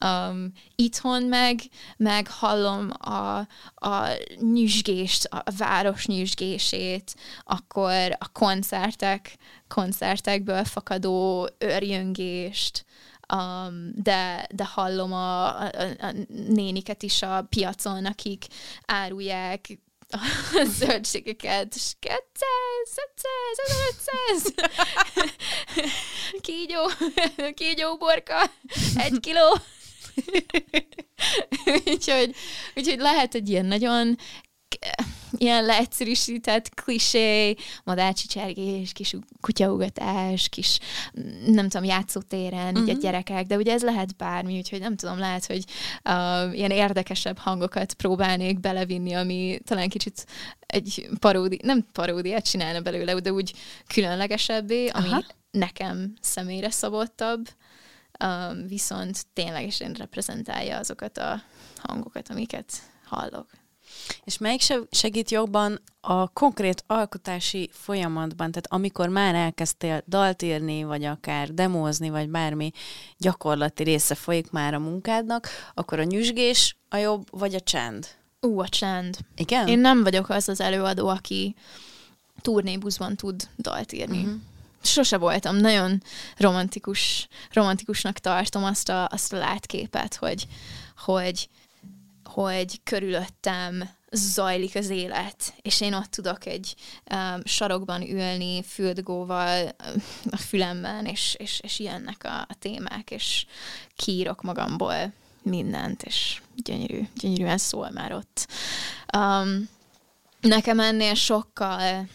[0.00, 1.60] Um, itthon meg,
[1.96, 3.38] meg hallom a,
[3.74, 4.08] a
[4.40, 7.14] nyüzsgést, a város nyüzsgését,
[7.44, 9.36] akkor a koncertek,
[9.68, 12.84] koncertekből fakadó örjöngést,
[13.34, 16.12] um, de, de hallom a, a, a
[16.48, 18.46] néniket is a piacon, akik
[18.86, 19.78] árulják
[20.10, 20.18] a
[20.78, 22.20] zöldségeket, és 200,
[23.58, 24.68] 500, 500,
[26.40, 26.90] kígyó,
[27.54, 28.50] kígyó borka,
[28.94, 29.58] egy kiló.
[31.86, 32.34] úgyhogy,
[32.74, 34.16] úgyhogy lehet egy ilyen nagyon
[35.36, 37.54] ilyen leegyszerűsített klisé,
[37.84, 40.78] madárcsicsergés, kis kutyaugatás, kis
[41.46, 42.82] nem tudom, játszótéren, uh-huh.
[42.82, 43.00] így a mhm.
[43.00, 45.64] gyerekek, de ugye ez lehet bármi, úgyhogy nem tudom, lehet, hogy
[46.04, 50.26] uh, ilyen érdekesebb hangokat próbálnék belevinni, ami talán kicsit
[50.66, 53.54] egy paródi, nem paródiát csinálna belőle, de úgy
[53.86, 55.24] különlegesebbé, ami Aha.
[55.50, 57.48] nekem személyre szabottabb
[58.24, 61.42] um, viszont ténylegesen reprezentálja azokat a
[61.76, 62.72] hangokat, amiket
[63.04, 63.46] hallok.
[64.24, 71.04] És melyik segít jobban a konkrét alkotási folyamatban, tehát amikor már elkezdtél dalt írni, vagy
[71.04, 72.70] akár demózni, vagy bármi
[73.18, 78.06] gyakorlati része folyik már a munkádnak, akkor a nyüzsgés a jobb, vagy a csend?
[78.40, 79.18] Ú, a csend.
[79.36, 79.68] Igen?
[79.68, 81.54] Én nem vagyok az az előadó, aki
[82.40, 84.18] turnébuszban tud dalt írni.
[84.18, 84.40] Uh-huh
[84.86, 85.56] sose voltam.
[85.56, 86.02] Nagyon
[86.36, 90.46] romantikus, romantikusnak tartom azt a, azt a látképet, hogy,
[90.96, 91.48] hogy,
[92.24, 96.74] hogy körülöttem zajlik az élet, és én ott tudok egy
[97.12, 103.46] um, sarokban ülni, füldgóval um, a fülemben, és, és, és jönnek a, a témák, és
[103.96, 105.12] kiírok magamból
[105.42, 108.48] mindent, és gyönyörű, gyönyörűen szól már ott.
[109.16, 109.68] Um,
[110.40, 112.06] nekem ennél sokkal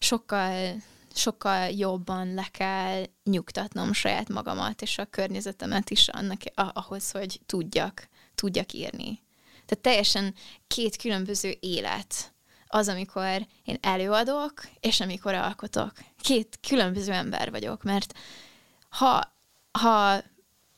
[0.00, 0.82] sokkal
[1.14, 8.08] sokkal jobban le kell nyugtatnom saját magamat és a környezetemet is annak, ahhoz, hogy tudjak,
[8.34, 9.22] tudjak írni.
[9.66, 10.34] Tehát teljesen
[10.66, 12.32] két különböző élet
[12.66, 15.92] az, amikor én előadok, és amikor alkotok.
[16.20, 18.18] Két különböző ember vagyok, mert
[18.88, 19.32] ha,
[19.70, 20.22] ha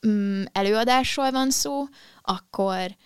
[0.07, 1.85] mm, előadásról van szó,
[2.23, 2.97] akkor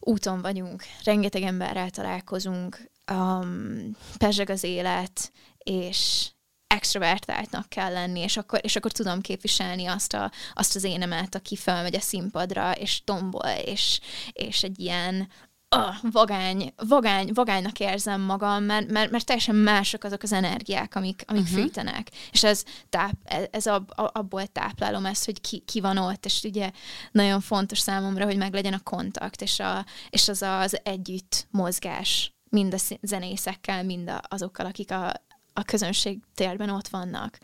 [0.00, 6.30] úton vagyunk, rengeteg emberrel találkozunk, um, pezseg az élet, és
[6.66, 11.56] extrovertáltnak kell lenni, és akkor, és akkor tudom képviselni azt, a, azt az énemet, aki
[11.56, 14.00] felmegy a színpadra, és tombol, és,
[14.32, 15.28] és egy ilyen
[15.68, 21.22] ah, vagány, vagány, vagánynak érzem magam, mert, mert, mert teljesen mások azok az energiák, amik,
[21.26, 21.58] amik uh-huh.
[21.58, 22.10] fűtenek.
[22.30, 23.14] És ez, táp,
[23.50, 26.70] ez ab, abból táplálom ezt, hogy ki, ki van ott, és ugye
[27.12, 32.74] nagyon fontos számomra, hogy meglegyen a kontakt, és, a, és az az együtt mozgás mind
[32.74, 35.12] a zenészekkel, mind a, azokkal, akik a,
[35.54, 37.38] a közönség térben ott vannak.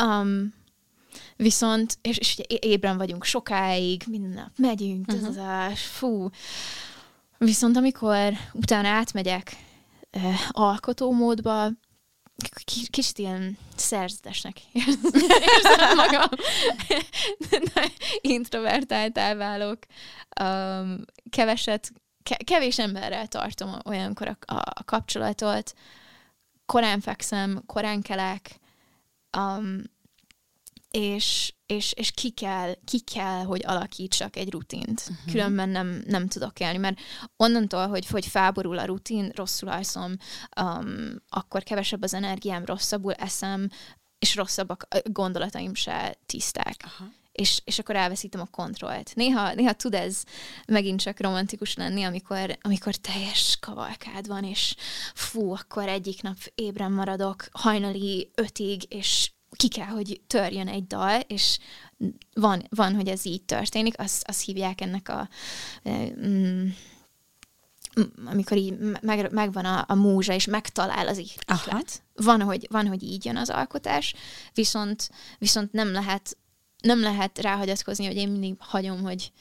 [0.00, 0.54] Um,
[1.36, 5.28] viszont, és, és ébren vagyunk sokáig, minden nap megyünk, uh-huh.
[5.28, 6.28] ez az a, fú,
[7.44, 9.56] Viszont amikor utána átmegyek
[10.12, 11.68] uh, alkotó módba,
[12.90, 16.28] kicsit ilyen szerzetesnek érzem magam.
[18.20, 19.78] Introvertáltá válok.
[20.40, 25.74] Um, keveset, ke- kevés emberrel tartom olyankor a, a, a kapcsolatot.
[26.72, 28.60] Korán fekszem, korán kelek,
[29.38, 29.82] um,
[30.90, 35.00] és, és, és ki, kell, ki kell, hogy alakítsak egy rutint.
[35.00, 35.32] Uh-huh.
[35.32, 37.00] Különben nem, nem tudok élni, mert
[37.36, 40.16] onnantól, hogy, hogy felborul a rutin, rosszul alszom,
[40.60, 43.68] um, akkor kevesebb az energiám, rosszabbul eszem,
[44.18, 46.84] és rosszabbak gondolataim se tiszták.
[46.84, 47.14] Uh-huh.
[47.32, 49.12] És, és akkor elveszítem a kontrollt.
[49.14, 50.22] Néha, néha tud ez
[50.66, 54.74] megint csak romantikus lenni, amikor, amikor teljes kavalkád van, és
[55.14, 61.20] fú, akkor egyik nap ébren maradok hajnali ötig, és ki kell, hogy törjön egy dal,
[61.20, 61.58] és
[62.34, 65.28] van, van hogy ez így történik, azt, azt hívják ennek a
[66.26, 66.68] mm,
[68.24, 72.02] amikor így meg, megvan a, a múzsa, és megtalál az ihlet.
[72.14, 74.14] Van hogy, van, hogy így jön az alkotás,
[74.54, 76.36] viszont, viszont nem lehet
[76.82, 79.32] nem lehet ráhagyatkozni, hogy én mindig hagyom, hogy,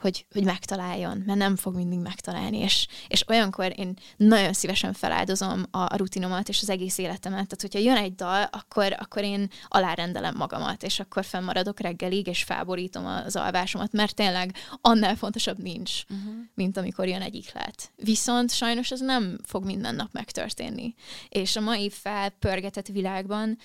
[0.00, 5.64] hogy, hogy megtaláljon, mert nem fog mindig megtalálni, és, és olyankor én nagyon szívesen feláldozom
[5.70, 9.50] a, a rutinomat és az egész életemet, tehát hogyha jön egy dal, akkor, akkor én
[9.68, 16.02] alárendelem magamat, és akkor fennmaradok reggelig, és felborítom az alvásomat, mert tényleg annál fontosabb nincs,
[16.02, 16.34] uh-huh.
[16.54, 17.90] mint amikor jön egy ihlet.
[17.96, 20.94] Viszont sajnos ez nem fog minden nap megtörténni.
[21.28, 23.58] És a mai felpörgetett világban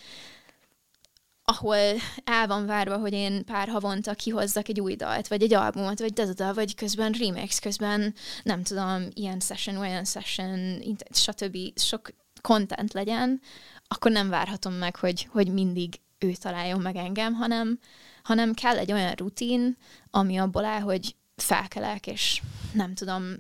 [1.46, 1.78] ahol
[2.24, 6.14] el van várva, hogy én pár havonta kihozzak egy új dalt, vagy egy albumot, vagy
[6.14, 10.82] dadada, vagy közben remix, közben nem tudom, ilyen session, olyan session,
[11.12, 11.58] stb.
[11.76, 12.10] sok
[12.42, 13.42] content legyen,
[13.88, 17.80] akkor nem várhatom meg, hogy, hogy mindig ő találjon meg engem, hanem,
[18.24, 19.78] hanem kell egy olyan rutin,
[20.12, 22.42] ami abból áll, hogy felkelek, és
[22.74, 23.36] nem tudom,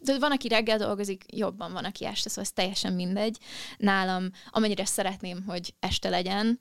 [0.00, 3.38] de van, aki reggel dolgozik, jobban van, aki este, szóval ez teljesen mindegy.
[3.76, 6.58] Nálam, amennyire szeretném, hogy este legyen,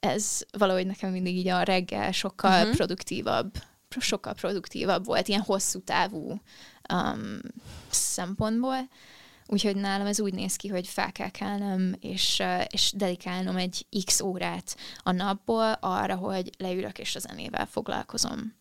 [0.00, 2.76] ez valahogy nekem mindig így a reggel sokkal uh-huh.
[2.76, 3.54] produktívabb,
[3.98, 6.40] sokkal produktívabb volt, ilyen hosszú távú
[6.92, 7.38] um,
[7.90, 8.88] szempontból.
[9.46, 14.20] Úgyhogy nálam ez úgy néz ki, hogy fel kell kelnem, és, és dedikálnom egy x
[14.20, 18.54] órát a napból arra, hogy leülök és a zenével foglalkozom.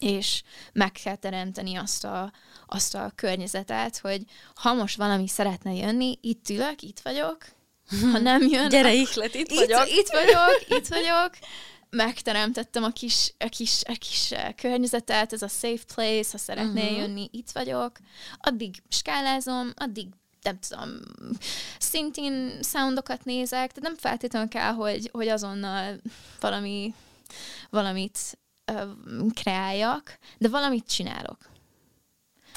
[0.00, 0.42] És
[0.72, 2.32] meg kell teremteni azt a,
[2.66, 4.22] azt a környezetet, hogy
[4.54, 7.44] ha most valami szeretne jönni, itt ülök, itt vagyok,
[8.12, 8.68] ha nem jön...
[8.68, 9.88] Gyere, ihlet, itt, itt vagyok.
[9.88, 11.30] Itt vagyok, itt vagyok.
[11.90, 16.84] Megteremtettem a kis, a kis, a kis eh, környezetet, ez a safe place, ha szeretnél
[16.84, 16.98] uh-huh.
[16.98, 17.98] jönni, itt vagyok.
[18.38, 20.06] Addig skálázom, addig
[20.42, 20.88] nem tudom,
[21.78, 26.00] szintén soundokat nézek, de nem feltétlenül kell, hogy, hogy azonnal
[26.40, 26.94] valami,
[27.70, 28.18] valamit
[28.72, 31.38] uh, kreáljak, de valamit csinálok.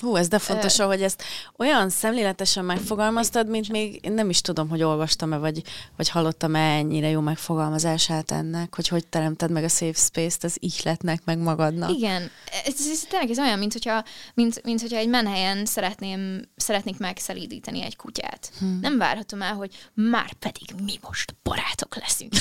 [0.01, 1.23] Hú, ez de fontos, hogy ezt
[1.57, 5.61] olyan szemléletesen megfogalmaztad, mint még én nem is tudom, hogy olvastam-e, vagy,
[5.95, 11.21] vagy hallottam-e ennyire jó megfogalmazását ennek, hogy hogy teremted meg a safe space-t az ihletnek,
[11.25, 11.91] meg magadnak.
[11.91, 12.31] Igen,
[12.65, 17.83] ez, ez, tényleg ez olyan, mint hogyha, mint, mint hogyha egy menhelyen szeretném, szeretnék megszelídíteni
[17.83, 18.51] egy kutyát.
[18.59, 18.79] Hmm.
[18.81, 22.33] Nem várhatom el, hogy már pedig mi most barátok leszünk.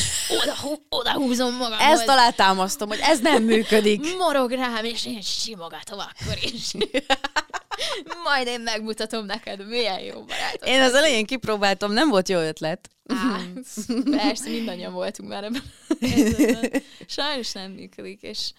[0.42, 1.78] Oda, oda húzom magam.
[1.80, 4.16] Ezt alátámasztom, hogy ez nem működik.
[4.16, 6.72] Morog rám, és én simogatom akkor is.
[8.24, 10.68] Majd én megmutatom neked, milyen jó barátok.
[10.68, 12.90] Én az elején kipróbáltam, nem volt jó ötlet.
[13.06, 13.40] Á,
[14.16, 15.62] persze, mindannyian voltunk már ebben.
[17.06, 18.52] Sajnos nem működik, és,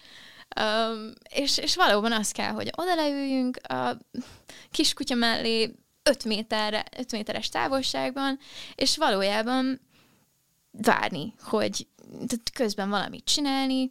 [0.60, 3.98] um, és, és valóban az kell, hogy oda leüljünk a
[4.70, 5.70] kiskutya mellé
[6.02, 8.38] 5 méterre, 5 méteres távolságban,
[8.74, 9.80] és valójában
[10.70, 11.86] várni, hogy
[12.52, 13.88] közben valamit csinálni,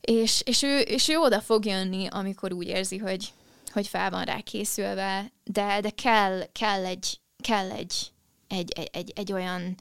[0.00, 3.32] és, és, ő, és ő oda fog jönni, amikor úgy érzi, hogy
[3.72, 8.12] hogy fel van rá készülve, de, de kell, kell egy, kell egy,
[8.48, 9.74] egy, egy, egy, egy olyan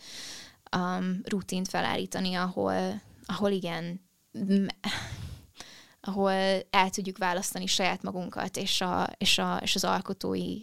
[0.77, 4.01] um, rutint felállítani, ahol, ahol igen,
[6.01, 6.31] ahol
[6.69, 10.59] el tudjuk választani saját magunkat és, a, és, a, és az alkotói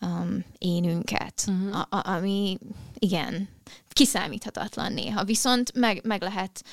[0.00, 1.78] um, énünket, uh-huh.
[1.78, 2.58] a, a, ami
[2.98, 3.48] igen,
[3.88, 6.64] kiszámíthatatlan néha, viszont meg, meg lehet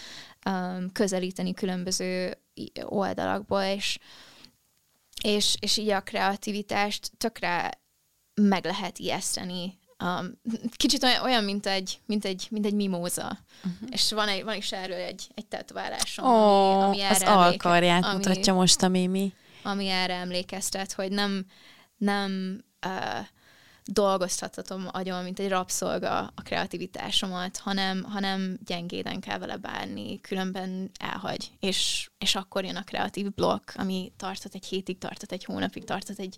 [0.49, 2.37] um, közelíteni különböző
[2.83, 3.99] oldalakból, és
[5.23, 7.81] és, és így a kreativitást tökre
[8.41, 9.77] meg lehet ijeszteni.
[10.03, 10.41] Um,
[10.75, 13.37] kicsit olyan, olyan mint, egy, mint, egy, mint egy mimóza.
[13.63, 13.89] Uh-huh.
[13.91, 18.03] És van, egy, van is erről egy, egy tetoválásom, oh, ami, ami erre az alkarját
[18.03, 19.33] ami, mutatja most a Mimi.
[19.63, 21.45] Ami erre emlékeztet, hogy nem,
[21.97, 23.25] nem uh,
[23.87, 31.51] dolgoztathatom agyon, mint egy rabszolga a kreativitásomat, hanem, hanem gyengéden kell vele bánni, különben elhagy.
[31.59, 36.19] És, és akkor jön a kreatív blokk, ami tartott egy hétig, tartott egy hónapig, tartott
[36.19, 36.35] egy,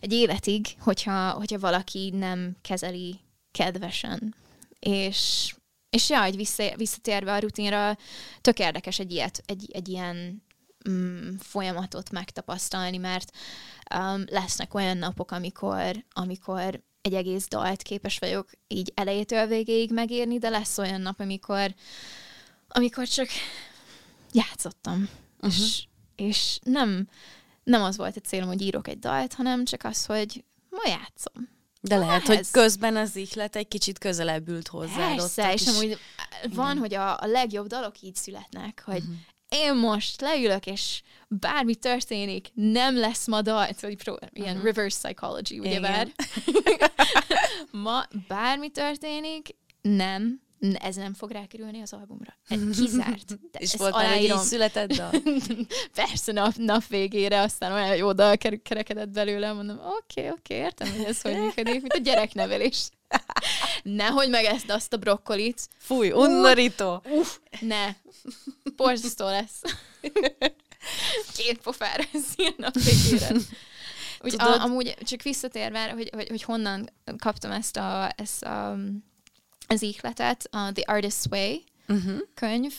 [0.00, 3.20] egy életig, hogyha, hogyha valaki nem kezeli
[3.50, 4.34] kedvesen.
[4.78, 5.54] És,
[5.90, 7.96] és ja, egy vissza, visszatérve a rutinra,
[8.40, 10.42] tök érdekes egy, ilyet, egy, egy ilyen
[10.90, 13.36] mm, folyamatot megtapasztalni, mert
[13.94, 20.38] um, lesznek olyan napok, amikor, amikor egy egész dalt képes vagyok így elejétől végéig megírni,
[20.38, 21.74] de lesz olyan nap, amikor,
[22.68, 23.28] amikor csak
[24.32, 25.08] játszottam.
[25.40, 25.58] Uh-huh.
[25.58, 25.84] És,
[26.16, 27.08] és nem,
[27.64, 31.48] nem az volt a célom, hogy írok egy dalt, hanem csak az, hogy ma játszom.
[31.80, 32.36] De Ma lehet, ehhez.
[32.36, 35.14] hogy közben az ihlet egy kicsit közelebb ült hozzá.
[35.14, 35.98] Persze, és amúgy
[36.54, 36.78] van, Igen.
[36.78, 39.16] hogy a, a legjobb dalok így születnek, hogy uh-huh
[39.48, 44.64] én most leülök, és bármi történik, nem lesz ma dal, szóval pró- ilyen uh-huh.
[44.64, 46.08] reverse psychology, ugye bár?
[47.70, 49.48] ma bármi történik,
[49.82, 50.40] nem,
[50.78, 52.36] ez nem fog rákerülni az albumra.
[52.48, 53.50] Ez kizárt.
[53.50, 55.10] De és volt már egy született dal?
[55.94, 60.56] Persze nap, nap végére, aztán olyan jó dal kerekedett belőle, mondom, oké, okay, oké, okay,
[60.56, 62.88] értem, hogy ez hogy működik, mint a gyereknevelés.
[63.82, 65.68] Nehogy meg ezt azt a brokkolit.
[65.78, 67.02] Fúj, undorító.
[67.04, 67.26] Uh,
[67.60, 67.94] ne.
[68.76, 69.62] Borzasztó lesz.
[71.36, 73.30] Két pofára ez ilyen nap végére.
[74.20, 78.76] Úgy, a, amúgy csak visszatérve, hogy, hogy, hogy honnan kaptam ezt a, ezt a
[79.68, 81.56] az ihletet, a The Artist's Way
[81.88, 82.18] uh-huh.
[82.34, 82.72] könyv,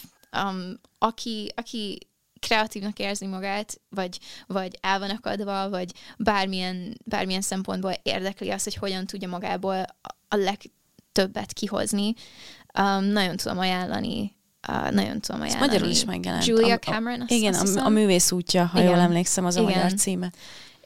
[0.44, 1.98] um, aki, aki
[2.40, 8.76] kreatívnak érzi magát, vagy, vagy el van akadva, vagy bármilyen, bármilyen szempontból érdekli azt, hogy
[8.76, 9.86] hogyan tudja magából
[10.28, 12.14] a legtöbbet kihozni.
[12.80, 14.38] Um, nagyon tudom ajánlani
[14.68, 15.64] Uh, nagyon tudom ajánlani.
[15.64, 16.46] Ez magyarul is megjelent.
[16.46, 18.92] Julia Cameron, azt, Igen, azt a, a művész útja, ha igen.
[18.92, 19.74] jól emlékszem, az a igen.
[19.74, 20.32] magyar címe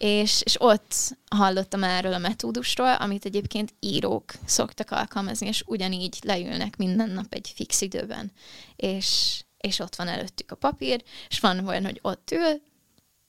[0.04, 0.94] és, és ott
[1.30, 7.52] hallottam erről a metódusról, amit egyébként írók szoktak alkalmazni, és ugyanígy leülnek minden nap egy
[7.56, 8.32] fix időben,
[8.76, 12.62] és, és ott van előttük a papír, és van olyan, hogy ott ül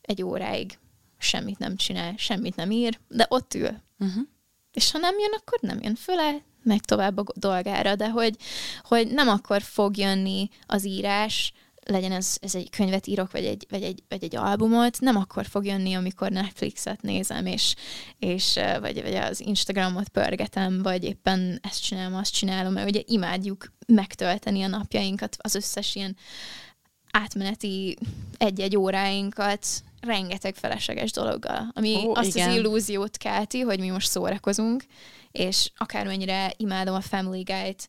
[0.00, 0.78] egy óráig,
[1.18, 3.82] semmit nem csinál, semmit nem ír, de ott ül.
[3.98, 4.22] Uh-huh.
[4.72, 8.36] És ha nem jön, akkor nem jön föle, meg tovább a dolgára, de hogy,
[8.82, 11.52] hogy nem akkor fog jönni az írás,
[11.84, 15.46] legyen ez, ez egy könyvet írok, vagy egy, vagy, egy, vagy egy albumot, nem akkor
[15.46, 17.74] fog jönni, amikor Netflixet nézem, és,
[18.18, 23.72] és vagy, vagy az Instagramot pörgetem, vagy éppen ezt csinálom, azt csinálom, mert ugye imádjuk
[23.86, 26.16] megtölteni a napjainkat, az összes ilyen
[27.10, 27.96] átmeneti
[28.36, 29.66] egy-egy óráinkat
[30.04, 32.48] rengeteg felesleges dologgal, ami Ó, azt igen.
[32.48, 34.84] az illúziót kelti, hogy mi most szórakozunk,
[35.32, 37.82] és akármennyire imádom a Family Guide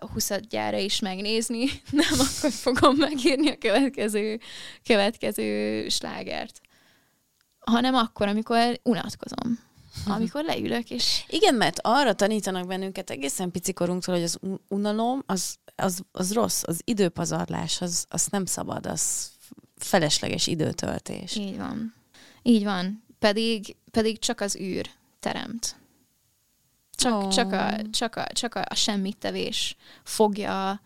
[0.00, 4.40] uh, 20 gyára is megnézni, nem akkor fogom megírni a következő,
[4.84, 6.60] következő slágert.
[7.58, 9.64] Hanem akkor, amikor unatkozom.
[10.16, 11.24] Amikor leülök, és...
[11.28, 16.80] Igen, mert arra tanítanak bennünket egészen picikorunktól, hogy az unalom, az, az, az rossz, az
[16.84, 19.30] időpazarlás, az, az nem szabad, az
[19.86, 21.36] felesleges időtöltés.
[21.36, 21.94] Így van.
[22.42, 23.04] Így van.
[23.18, 25.76] Pedig, pedig csak az űr teremt.
[26.90, 27.28] Csak, oh.
[27.28, 30.80] csak, a, csak, a, csak a, a semmittevés fogja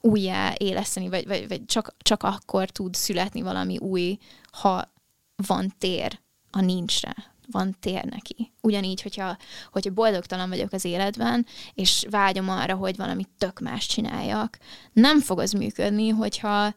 [0.00, 4.18] újjá éleszteni, vagy, vagy, vagy csak, csak akkor tud születni valami új,
[4.52, 4.92] ha
[5.46, 6.20] van tér
[6.50, 8.52] a nincsre, van tér neki.
[8.60, 9.36] Ugyanígy, hogyha,
[9.72, 14.58] hogyha boldogtalan vagyok az életben, és vágyom arra, hogy valamit tök más csináljak,
[14.92, 16.74] nem fog az működni, hogyha,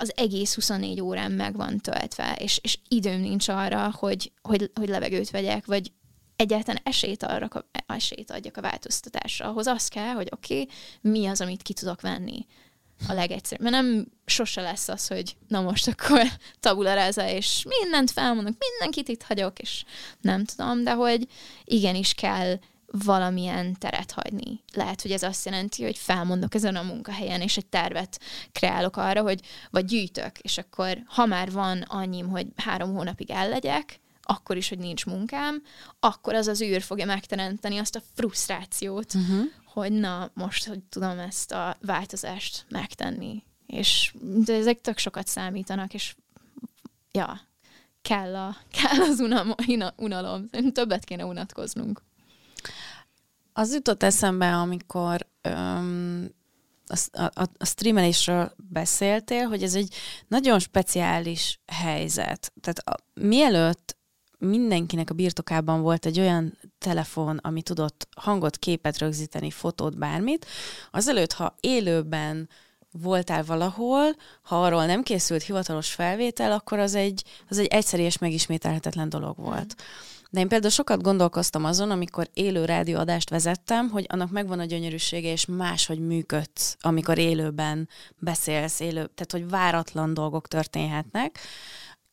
[0.00, 4.88] az egész 24 órán meg van töltve, és, és időm nincs arra, hogy, hogy, hogy
[4.88, 5.92] levegőt vegyek, vagy
[6.36, 7.48] egyáltalán esélyt, arra,
[7.86, 9.48] esélyt adjak a változtatásra.
[9.48, 12.46] Ahhoz az kell, hogy oké, okay, mi az, amit ki tudok venni
[13.08, 13.70] a legegyszerűbb.
[13.70, 16.22] Mert nem sose lesz az, hogy na most akkor
[16.60, 19.84] tabula és mindent felmondok, mindenkit itt hagyok, és
[20.20, 21.26] nem tudom, de hogy
[21.64, 22.58] igenis kell
[22.90, 24.62] valamilyen teret hagyni.
[24.72, 28.20] Lehet, hogy ez azt jelenti, hogy felmondok ezen a munkahelyen, és egy tervet
[28.52, 34.00] kreálok arra, hogy vagy gyűjtök, és akkor ha már van annyim, hogy három hónapig ellegyek,
[34.22, 35.62] akkor is, hogy nincs munkám,
[36.00, 39.44] akkor az az űr fogja megteremteni azt a frusztrációt, uh-huh.
[39.78, 43.42] Hogy na, most, hogy tudom ezt a változást megtenni.
[43.66, 46.16] És de ezek tök sokat számítanak, és
[47.12, 47.40] ja,
[48.02, 49.54] kell, a, kell az unalom,
[49.96, 50.48] unalom.
[50.72, 52.02] Többet kéne unatkoznunk.
[53.52, 56.30] Az jutott eszembe, amikor öm,
[56.86, 59.94] a, a, a streamelésről beszéltél, hogy ez egy
[60.28, 62.52] nagyon speciális helyzet.
[62.60, 63.96] Tehát a, mielőtt
[64.38, 70.46] mindenkinek a birtokában volt egy olyan telefon, ami tudott hangot, képet rögzíteni, fotót, bármit,
[70.90, 72.48] azelőtt, ha élőben
[72.92, 78.18] voltál valahol, ha arról nem készült hivatalos felvétel, akkor az egy, az egy egyszerű és
[78.18, 79.74] megismételhetetlen dolog volt.
[80.30, 85.30] De én például sokat gondolkoztam azon, amikor élő rádióadást vezettem, hogy annak megvan a gyönyörűsége,
[85.30, 87.88] és máshogy működsz, amikor élőben
[88.18, 91.38] beszélsz, élő, tehát hogy váratlan dolgok történhetnek,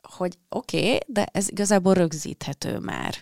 [0.01, 3.15] hogy oké, okay, de ez igazából rögzíthető már.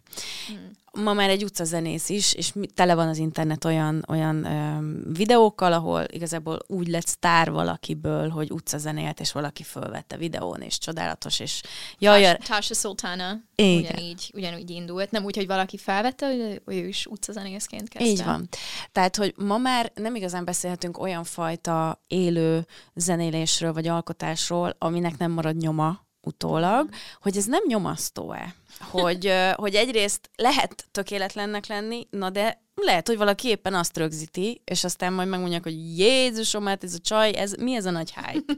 [0.47, 5.73] Hmm ma már egy utcazenész is, és tele van az internet olyan, olyan ö, videókkal,
[5.73, 11.61] ahol igazából úgy lett sztár valakiből, hogy utcazenélt, és valaki fölvette videón, és csodálatos, és
[11.97, 12.37] jaj...
[12.37, 15.11] Tasha Sultana ugyanígy, ugyanúgy indult.
[15.11, 16.27] Nem úgy, hogy valaki felvette,
[16.65, 18.09] hogy ő is utcazenészként kezdte.
[18.09, 18.47] Így van.
[18.91, 22.65] Tehát, hogy ma már nem igazán beszélhetünk olyan fajta élő
[22.95, 26.89] zenélésről, vagy alkotásról, aminek nem marad nyoma utólag,
[27.21, 28.55] hogy ez nem nyomasztó-e?
[28.79, 34.83] Hogy, hogy egyrészt lehet tökéletlennek lenni, na de lehet, hogy valaki éppen azt rögzíti, és
[34.83, 38.53] aztán majd megmondják, hogy Jézusom, hát ez a csaj, ez, mi ez a nagy hype?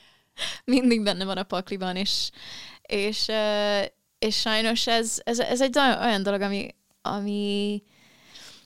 [0.64, 2.30] Mindig benne van a pakliban, és,
[2.82, 3.26] és,
[4.18, 7.82] és sajnos ez, ez, ez egy olyan dolog, ami, ami,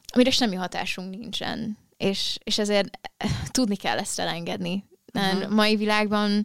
[0.07, 2.99] amire semmi hatásunk nincsen, és, és ezért
[3.51, 4.85] tudni kell ezt elengedni.
[5.15, 5.51] Uh-huh.
[5.51, 6.45] mai világban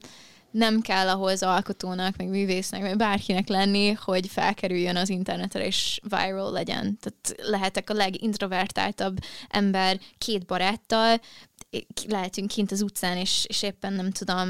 [0.58, 6.52] nem kell ahhoz alkotónak, meg művésznek, meg bárkinek lenni, hogy felkerüljön az internetre és viral
[6.52, 7.00] legyen.
[7.00, 9.18] Tehát lehetek a legintrovertáltabb
[9.48, 11.22] ember két baráttal,
[12.08, 14.50] lehetünk kint az utcán, és, és éppen nem tudom,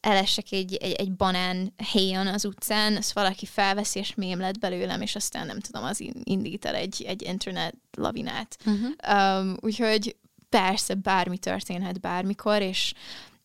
[0.00, 5.00] elesek egy, egy, egy banán helyen az utcán, ezt valaki felveszi, és mém lett belőlem,
[5.00, 8.56] és aztán nem tudom, az indít el egy, egy internet lavinát.
[8.64, 9.40] Uh-huh.
[9.40, 10.16] Um, úgyhogy
[10.48, 12.94] persze bármi történhet bármikor, és,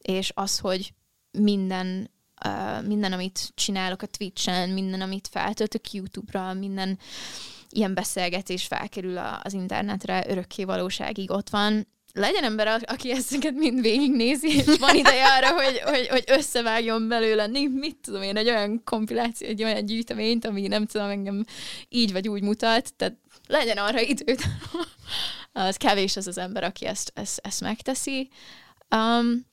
[0.02, 0.94] és az, hogy
[1.32, 2.12] minden,
[2.46, 7.00] uh, minden, amit csinálok a Twitch-en, minden, amit feltöltök YouTube-ra, minden
[7.70, 11.88] ilyen beszélgetés felkerül az internetre, örökké valóságig ott van.
[12.14, 17.48] Legyen ember, aki ezeket mind végignézi, és van ideje arra, hogy, hogy, hogy összevágjon belőle,
[17.48, 21.46] mit tudom én, egy olyan kompiláció, egy olyan gyűjteményt, ami nem tudom, engem
[21.90, 23.18] így vagy úgy mutat, tehát
[23.48, 24.44] legyen arra időt.
[25.52, 28.30] az kevés az az ember, aki ezt, ezt, ezt megteszi.
[28.96, 29.50] Um,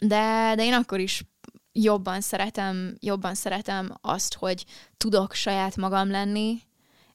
[0.00, 1.24] de, de én akkor is
[1.72, 4.64] jobban szeretem, jobban szeretem azt, hogy
[4.96, 6.58] tudok saját magam lenni,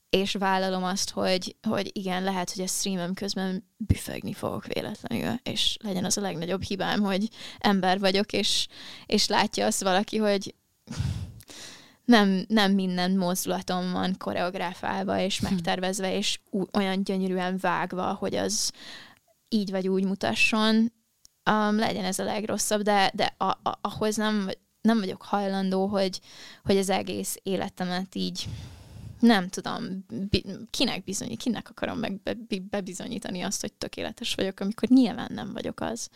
[0.09, 5.77] és vállalom azt, hogy, hogy igen, lehet, hogy a streamem közben büfögni fogok véletlenül, és
[5.83, 7.29] legyen az a legnagyobb hibám, hogy
[7.59, 8.67] ember vagyok, és,
[9.05, 10.55] és látja azt valaki, hogy
[12.05, 15.45] nem, nem minden mozdulatom van koreográfálva, és hm.
[15.45, 16.39] megtervezve, és
[16.73, 18.71] olyan gyönyörűen vágva, hogy az
[19.49, 20.91] így vagy úgy mutasson,
[21.49, 24.49] um, legyen ez a legrosszabb, de, de a, a, ahhoz nem,
[24.81, 26.19] nem vagyok hajlandó, hogy,
[26.63, 28.47] hogy az egész életemet így
[29.19, 32.35] nem tudom, bi, kinek bizonyít, kinek akarom meg be,
[32.69, 36.09] bebizonyítani azt, hogy tökéletes vagyok, amikor nyilván nem vagyok az.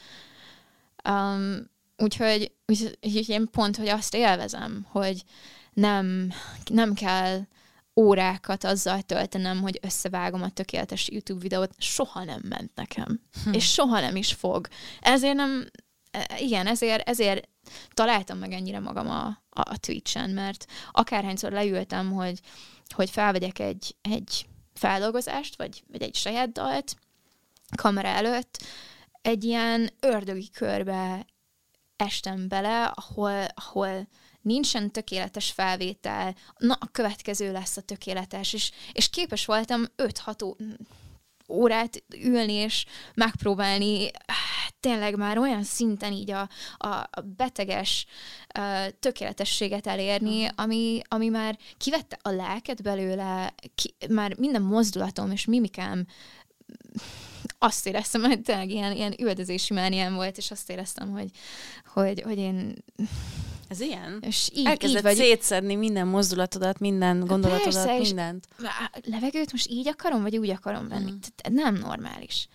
[1.10, 5.24] Um, úgyhogy, úgyhogy én pont, hogy azt élvezem, hogy
[5.74, 6.34] nem,
[6.66, 7.42] nem kell
[8.00, 13.22] órákat azzal töltenem, hogy összevágom a tökéletes YouTube videót, soha nem ment nekem.
[13.44, 13.54] Hm.
[13.54, 14.68] És soha nem is fog.
[15.00, 15.70] Ezért nem,
[16.12, 17.50] e, igen, ezért, ezért
[17.94, 22.40] találtam meg ennyire magam a, a, a Twitch-en, mert akárhányszor leültem, hogy,
[22.96, 26.96] hogy felvegyek egy, egy feldolgozást, vagy, vagy egy saját dalt
[27.76, 28.64] kamera előtt,
[29.22, 31.26] egy ilyen ördögi körbe
[31.96, 34.08] estem bele, ahol, ahol
[34.42, 40.56] nincsen tökéletes felvétel, na a következő lesz a tökéletes, és, és képes voltam 5-6
[41.50, 44.12] órát ülni és megpróbálni
[44.80, 48.06] tényleg már olyan szinten így a, a, a beteges
[48.58, 55.46] uh, tökéletességet elérni, ami, ami már kivette a lelket belőle, ki, már minden mozdulatom és
[55.46, 56.06] mimikám
[57.58, 61.30] azt éreztem, hogy tényleg ilyen, ilyen üldözési mániám volt, és azt éreztem, hogy,
[61.86, 62.84] hogy, hogy én
[63.70, 64.20] ez ilyen?
[64.22, 65.16] És így, Elkezdett így vagy...
[65.16, 68.48] szétszedni minden mozdulatodat, minden gondolatodat, Persze, mindent.
[69.04, 71.12] Levegőt most így akarom, vagy úgy akarom venni?
[71.12, 71.54] Mm.
[71.54, 72.48] Nem normális.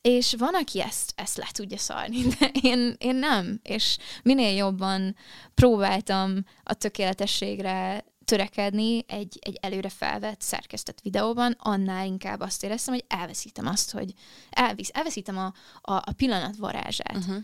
[0.00, 3.60] És van, aki ezt, ezt le tudja szarni, de én, én nem.
[3.62, 5.16] És minél jobban
[5.54, 13.04] próbáltam a tökéletességre törekedni egy, egy előre felvett, szerkesztett videóban, annál inkább azt éreztem, hogy
[13.08, 14.12] elveszítem azt, hogy
[14.50, 17.36] elvisz, elveszítem a, a, a pillanat varázsát, uh-huh.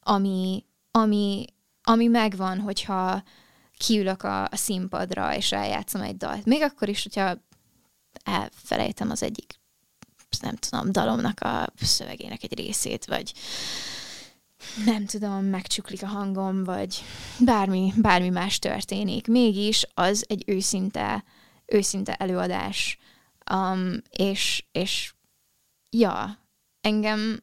[0.00, 1.44] ami, ami,
[1.82, 3.22] ami megvan, hogyha
[3.76, 6.44] kiülök a, a színpadra, és eljátszom egy dalt.
[6.44, 7.36] Még akkor is, hogyha
[8.24, 9.60] elfelejtem az egyik
[10.40, 13.32] nem tudom, dalomnak a szövegének egy részét, vagy
[14.84, 17.02] nem tudom, megcsuklik a hangom, vagy
[17.38, 19.26] bármi, bármi más történik.
[19.26, 21.24] Mégis az egy őszinte,
[21.66, 22.98] őszinte előadás.
[23.52, 25.14] Um, és, és
[25.90, 26.38] ja,
[26.80, 27.42] engem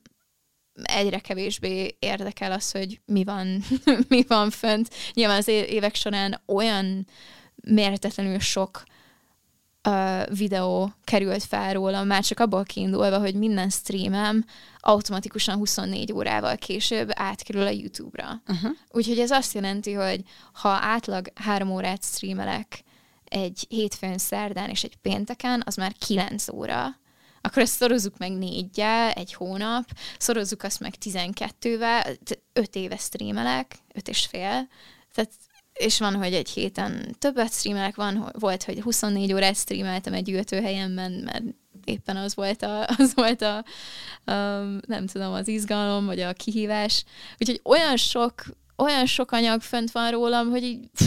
[0.84, 3.64] egyre kevésbé érdekel az, hogy mi van,
[4.10, 4.90] mi van fönt.
[5.14, 7.08] Nyilván az évek során olyan
[7.56, 8.84] mérhetetlenül sok
[9.88, 14.46] uh, videó került fel róla, már csak abból kiindulva, hogy minden streamem
[14.80, 18.42] automatikusan 24 órával később átkerül a YouTube-ra.
[18.48, 18.72] Uh-huh.
[18.92, 20.22] Úgyhogy ez azt jelenti, hogy
[20.54, 22.84] ha átlag három órát streamelek
[23.24, 27.00] egy hétfőn, szerdán és egy pénteken, az már 9 óra
[27.41, 29.86] akkor ezt szorozzuk meg négyel, egy hónap,
[30.18, 32.18] szorozzuk azt meg 12-vel,
[32.53, 34.68] öt éve streamelek, öt és fél,
[35.14, 35.32] tehát
[35.74, 41.11] és van, hogy egy héten többet streamelek, van, volt, hogy 24 órát streameltem egy ültőhelyemben,
[41.11, 41.44] mert
[41.84, 43.57] éppen az volt a, az volt a,
[44.32, 44.34] a
[44.88, 47.03] nem tudom, az izgalom, vagy a kihívás.
[47.38, 48.44] Úgyhogy olyan sok,
[48.76, 51.06] olyan sok anyag fönt van rólam, hogy így, pff,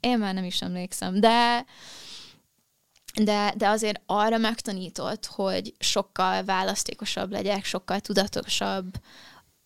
[0.00, 1.64] én már nem is emlékszem, de
[3.14, 9.00] de, de azért arra megtanított, hogy sokkal választékosabb legyek, sokkal tudatosabb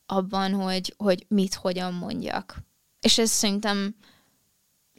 [0.06, 2.56] abban, hogy, hogy mit, hogyan mondjak.
[3.00, 3.96] És ez szerintem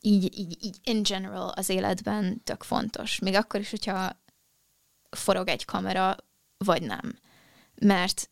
[0.01, 3.19] így, így, így in general az életben tök fontos.
[3.19, 4.21] Még akkor is, hogyha
[5.09, 6.15] forog egy kamera,
[6.57, 7.19] vagy nem.
[7.75, 8.29] Mert,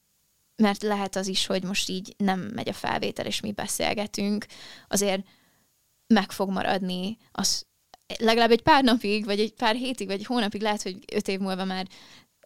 [0.55, 4.45] mert lehet az is, hogy most így nem megy a felvétel, és mi beszélgetünk,
[4.87, 5.27] azért
[6.07, 7.65] meg fog maradni az
[8.17, 11.39] legalább egy pár napig, vagy egy pár hétig, vagy egy hónapig lehet, hogy öt év
[11.39, 11.87] múlva már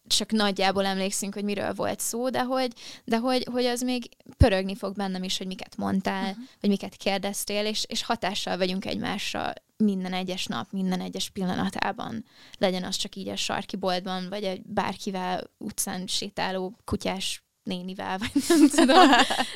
[0.09, 2.73] csak nagyjából emlékszünk, hogy miről volt szó, de hogy,
[3.05, 6.43] de hogy, hogy az még pörögni fog bennem is, hogy miket mondtál, uh-huh.
[6.61, 12.25] vagy miket kérdeztél, és, és hatással vagyunk egymásra minden egyes nap, minden egyes pillanatában.
[12.57, 18.43] Legyen az csak így a sarki boltban, vagy egy bárkivel utcán sétáló kutyás nénivel, vagy
[18.47, 19.09] nem tudom.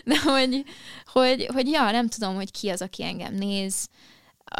[0.03, 0.63] De hogy,
[1.05, 3.89] hogy, hogy ja, nem tudom, hogy ki az, aki engem néz.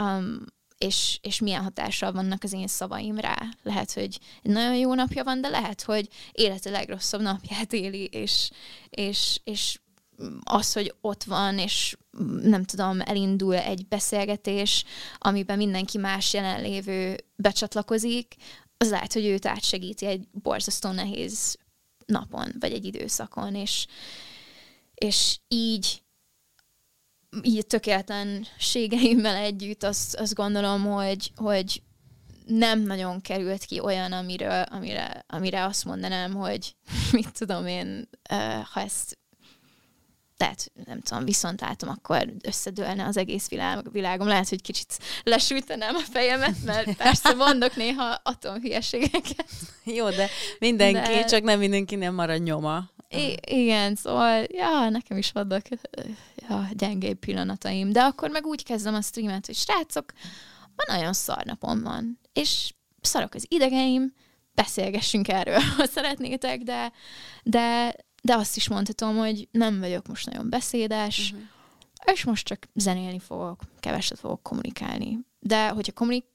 [0.02, 0.46] Um,
[0.84, 3.38] és, és milyen hatással vannak az én szavaim rá.
[3.64, 8.50] Lehet, hogy egy nagyon jó napja van, de lehet, hogy élete legrosszabb napját éli, és,
[8.90, 9.80] és, és
[10.44, 11.98] az, hogy ott van, és
[12.42, 14.84] nem tudom, elindul egy beszélgetés,
[15.18, 18.36] amiben mindenki más jelenlévő becsatlakozik,
[18.78, 21.58] az lehet, hogy őt átsegíti egy borzasztó nehéz
[22.06, 23.86] napon, vagy egy időszakon, és,
[24.94, 26.03] és így
[27.42, 31.82] így tökéletlenségeimmel együtt azt, azt gondolom, hogy, hogy
[32.46, 36.76] nem nagyon került ki olyan, amiről, amire, amire azt mondanám, hogy
[37.12, 38.10] mit tudom én,
[38.74, 39.18] ha ezt
[40.44, 44.28] tehát nem tudom, viszont látom, akkor összedőlne az egész világ, világom.
[44.28, 49.46] Lehet, hogy kicsit lesültenem a fejemet, mert persze mondok néha atomhülyeségeket.
[49.98, 50.30] Jó, de
[50.60, 51.24] mindenki, de...
[51.24, 52.90] csak nem mindenki nem marad nyoma.
[53.10, 55.66] I- igen, szóval, ja, nekem is vannak
[56.36, 60.14] ja, gyengébb pillanataim, de akkor meg úgy kezdem a streamet, hogy srácok,
[60.76, 64.14] van nagyon szar napom van, és szarok az idegeim,
[64.54, 66.92] beszélgessünk erről, ha szeretnétek, de,
[67.44, 71.48] de, de azt is mondhatom, hogy nem vagyok most nagyon beszédes, uh-huh.
[72.14, 75.20] és most csak zenélni fogok, keveset fogok kommunikálni.
[75.40, 76.26] De hogyha kommunik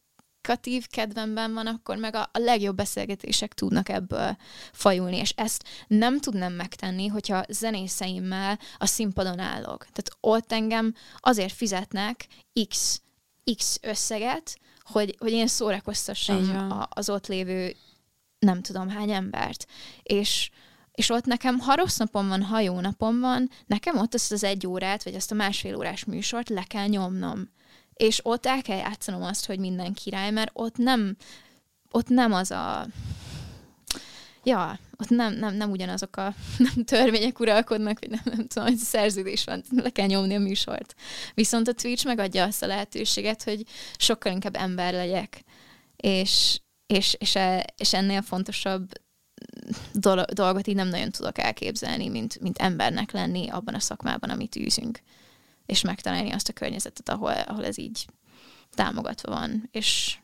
[0.49, 4.37] kommunikatív kedvemben van, akkor meg a, a legjobb beszélgetések tudnak ebből
[4.73, 9.79] fajulni, és ezt nem tudnám megtenni, hogyha zenészeimmel a színpadon állok.
[9.79, 12.27] Tehát ott engem azért fizetnek
[12.69, 13.03] X,
[13.57, 17.77] X összeget, hogy, hogy én szórakoztassam a, az ott lévő
[18.39, 19.67] nem tudom hány embert.
[20.03, 20.51] És,
[20.99, 24.45] és ott nekem, ha rossz napom van, ha jó napom van, nekem ott azt az
[24.45, 27.49] egy órát, vagy azt a másfél órás műsort le kell nyomnom
[27.99, 31.17] és ott el kell játszanom azt, hogy minden király, mert ott nem,
[31.91, 32.87] ott nem az a
[34.45, 36.35] ja, ott nem, nem, nem ugyanazok a
[36.75, 40.95] nem törvények uralkodnak, vagy nem, nem tudom, hogy szerződés van, le kell nyomni a műsort.
[41.35, 43.63] Viszont a Twitch megadja azt a lehetőséget, hogy
[43.97, 45.45] sokkal inkább ember legyek,
[45.97, 48.91] és, és, és, e, és ennél fontosabb
[50.33, 55.01] dolgot így nem nagyon tudok elképzelni, mint, mint embernek lenni abban a szakmában, amit űzünk
[55.69, 58.07] és megtalálni azt a környezetet, ahol, ahol ez így
[58.75, 60.19] támogatva van, és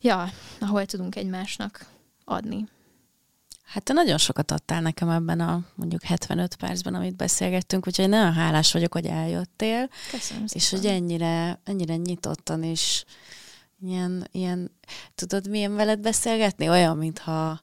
[0.00, 1.86] ja, ahol tudunk egymásnak
[2.24, 2.68] adni.
[3.62, 8.32] Hát te nagyon sokat adtál nekem ebben a mondjuk 75 percben, amit beszélgettünk, úgyhogy nagyon
[8.32, 9.88] hálás vagyok, hogy eljöttél.
[10.10, 10.62] Köszönöm szépen.
[10.62, 13.04] És hogy ennyire, ennyire nyitottan is
[13.80, 14.70] ilyen, ilyen,
[15.14, 16.68] tudod milyen veled beszélgetni?
[16.68, 17.60] Olyan, mintha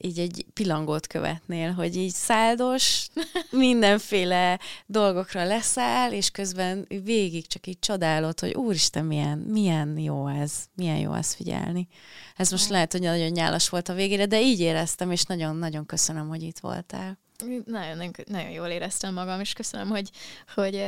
[0.00, 3.08] így egy pilangót követnél, hogy így száldos,
[3.50, 10.52] mindenféle dolgokra leszáll, és közben végig csak így csodálod, hogy úristen, milyen, milyen jó ez,
[10.74, 11.88] milyen jó ezt figyelni.
[12.36, 16.28] Ez most lehet, hogy nagyon nyálas volt a végére, de így éreztem, és nagyon-nagyon köszönöm,
[16.28, 17.18] hogy itt voltál.
[17.64, 20.10] Nagyon, nagyon jól éreztem magam, és köszönöm, hogy,
[20.54, 20.84] hogy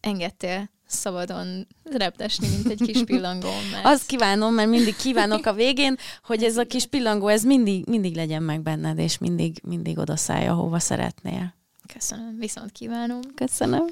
[0.00, 3.50] engedtél szabadon reptesni, mint egy kis pillangó.
[3.72, 3.84] Mert...
[3.84, 8.14] Azt kívánom, mert mindig kívánok a végén, hogy ez a kis pillangó, ez mindig, mindig
[8.14, 11.54] legyen meg benned, és mindig, mindig odaszállj, ahova szeretnél.
[11.92, 13.20] Köszönöm, viszont kívánom.
[13.34, 13.86] Köszönöm.